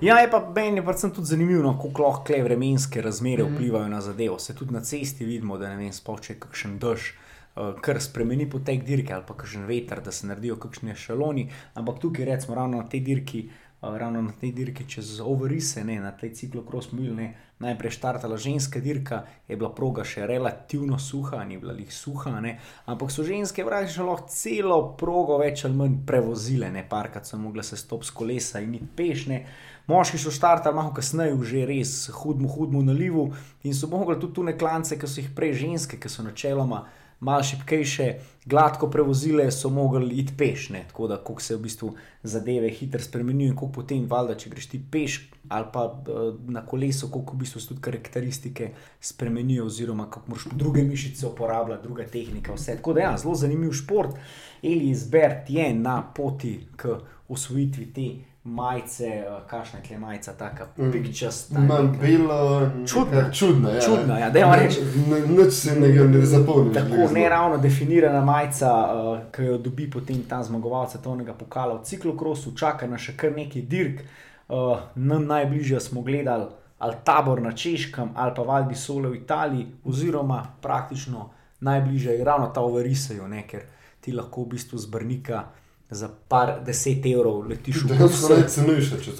[0.01, 3.55] Ja, je pa meni predvsem tudi zanimivo, kako lahko vremenske razmere mm.
[3.55, 4.39] vplivajo na zadevo.
[4.39, 7.13] Se tudi na cesti vidimo, da ne vem, spoče kakšen dež.
[7.55, 11.49] Uh, kar spremeni potek dirke ali pa kakšen veter, da se naredijo kakšni šaloni.
[11.73, 13.49] Ampak tukaj, recimo, ravno na tej dirki
[13.81, 18.79] ravno na tej dirki čez overise, ne, na tej ciklokros mil, ne, najprej štartala ženska
[18.79, 23.63] dirka, je bila proga še relativno suha, ni bila jih suha, ne, ampak so ženske
[23.63, 28.11] že lahko celo progo več ali manj prevozile, ne, parkrat so mogle se stop s
[28.11, 29.45] kolesa in iti pešne.
[29.87, 34.43] Moški so štartali malo kasneje, že res hudmo, hudmo nalivu in so mogli tudi tu
[34.43, 36.85] neklance, ki so jih prej ženske, ki so načeloma
[37.19, 38.13] malo šipkejše,
[38.45, 40.85] gladko prevozile, so mogli iti pešne.
[40.87, 41.93] Tako da, ko se v bistvu
[42.23, 46.61] zadeve hitro spremenijo in ko potem, valjda, če greš ti peš ali pa uh, na
[46.65, 48.69] kolesu, koliko v bistvu se tudi karakteristike
[49.01, 52.75] spremenijo, oziroma kako moraš druge mišice uporabljati, druga tehnika, vse.
[52.77, 54.15] Tako da, ja, zelo zanimiv šport.
[54.63, 58.07] Eli izbert je na poti k usvojitvi te
[58.43, 61.59] majice, uh, kakšna je majica, tako pikčasta.
[61.59, 63.31] Imam bilo Čudna.
[63.31, 63.69] čudno.
[63.69, 63.81] Ja.
[63.81, 64.79] Čudna, ja, dajmo reči.
[65.27, 66.73] Noč se ne, ne zapolni.
[66.73, 71.83] Tako ne ravno definirana majica, uh, ki jo dobi potem ta zmagovalec svetovnega pokala v
[71.83, 74.01] ciklokrosu, čaka na še kar nekaj dirk.
[74.49, 76.45] Uh, nam najbližje smo gledali
[76.79, 81.29] ali tabor na Češkem ali pa Valdi Sole v Italiji, oziroma praktično
[81.59, 83.61] najbližje je ravno ta overisajo, ker
[84.01, 85.43] ti lahko v bistvu zbrnika
[85.89, 88.43] za par deset evrov letiš v Bruselj.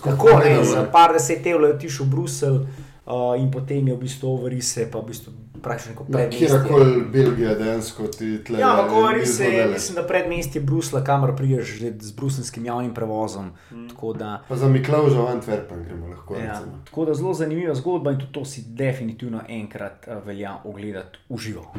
[0.03, 2.65] tako pogledamo, za par deset evrov letiš v Bruselj uh,
[3.37, 6.47] in potem je v bistvu overise, pa v bistvu praktično kot Na predmestje.
[6.47, 8.59] kjerkoli Belgija dejansko ti tle.
[8.59, 9.73] Ja, ampak govori ni se, zgodele.
[9.73, 13.51] mislim, da predmestje Brusla, kamor priješ že z bruselskim javnim prevozom.
[13.89, 16.35] Tako da, Pa za Miklauža v Antwerpen gremo lahko.
[16.35, 16.79] ja, recimo.
[16.85, 21.37] tako da zelo zanimiva zgodba in tudi to si definitivno enkrat uh, velja ogledati v
[21.37, 21.73] živo.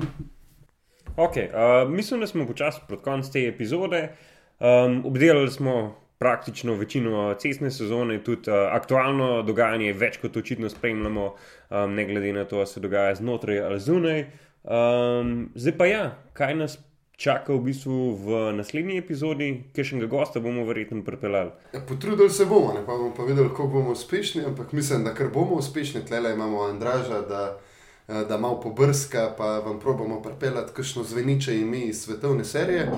[1.17, 4.09] Okay, uh, mislim, da smo počasi proti koncu te epizode.
[4.61, 11.25] Um, obdelali smo praktično večino cestne sezone, tudi uh, aktualno dogajanje več kot očitno spremljamo,
[11.71, 14.25] um, ne glede na to, ali se dogaja znotraj ali zunaj.
[14.63, 16.03] Um, zdaj pa ja,
[16.37, 16.77] kaj nas
[17.17, 21.51] čaka v bistvu v naslednji epizodi, kakšnega gosta bomo verjetno pripeljali.
[21.73, 25.15] Ja, potrudili se bomo, ne pa bomo pa videli, kako bomo uspešni, ampak mislim, da
[25.15, 27.59] ker bomo uspešni, tle imamo Andraža, da,
[28.09, 32.89] eh, da malo pobrska, pa vam probamo pripeljati kakšno zveniče ime iz svetovne serije.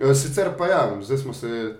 [0.00, 1.76] Eh, Sicer pa ja, zdaj smo se,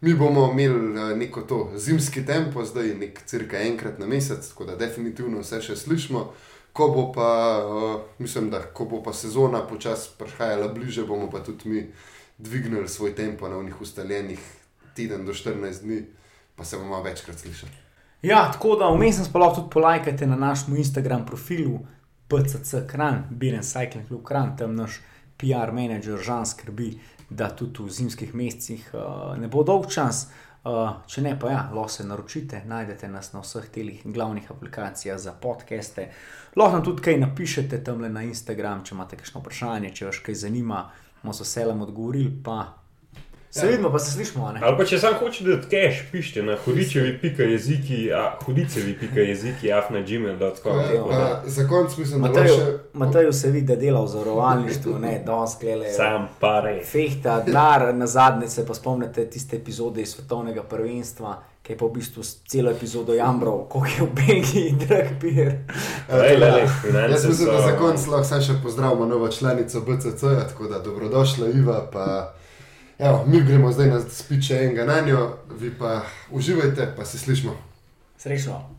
[0.00, 4.64] mi bomo imeli eh, neko to zimski tempo, zdaj nek cirka enkrat na mesec, tako
[4.64, 6.30] da definitivno vse še slišimo.
[6.76, 7.28] Ko bo pa,
[7.64, 11.86] uh, mislim, da ko bo pa sezona počasi prihajala bliže, bomo pa tudi mi
[12.38, 14.42] dvignili svoj tempo na unih ustaljenih
[14.94, 16.02] teden do 14 dni,
[16.56, 17.72] pa se bomo večkrat slišali.
[18.22, 21.80] Ja, tako da vmes nas pa lahko tudi polajkate na našem Instagram profilu
[22.28, 25.00] PCC Kran, Biren Cycling Club Kran, tam naš
[25.40, 26.98] PR menedžer Žan skrbi,
[27.30, 30.28] da tudi v zimskih mesecih uh, ne bo dolg čas.
[30.66, 35.18] Uh, če ne, pa ja, lahko se naročite, najdete nas na vseh telih glavnih aplikacijah
[35.18, 36.08] za podcaste.
[36.56, 40.40] Lahko nam tudi kaj napišete tam na Instagram, če imate kakšno vprašanje, če vas kaj
[40.42, 40.80] zanima,
[41.22, 42.32] bomo z veseljem odgovorili.
[42.42, 42.85] Pa
[43.50, 43.70] se Ja.
[43.70, 44.46] vidimo, pa se slišimo.
[44.46, 44.60] a ne?
[44.62, 48.10] Ali pa če sam hočete, da cache pišete na hudičevi.jeziki,
[48.46, 50.76] hudičevi.jeziki, afna.gmail.com.
[51.10, 52.78] Ja, za konec mislim, da bo Mateju, še.
[52.92, 55.92] Mateju se vidi, da dela v zavarovalništvu, ne, danes glede.
[55.92, 56.80] Sam pare.
[56.84, 61.86] Fehta, denar, na zadnje se pa spomnite tiste epizode iz svetovnega prvenstva, ki je pa
[61.86, 65.06] v bistvu celo epizodo jambral, koliko je v Belgiji drag
[66.08, 70.68] lej, lej, Jaz mislim, da za konec lahko še pozdravimo novo članico BCC, -ja, tako
[70.68, 71.88] da dobrodošla Iva.
[71.92, 72.34] Pa,
[72.98, 77.56] evo, mi gremo zdaj na spiče enega na njo, vi pa uživajte, pa se slišmo.
[78.18, 78.75] Srečno.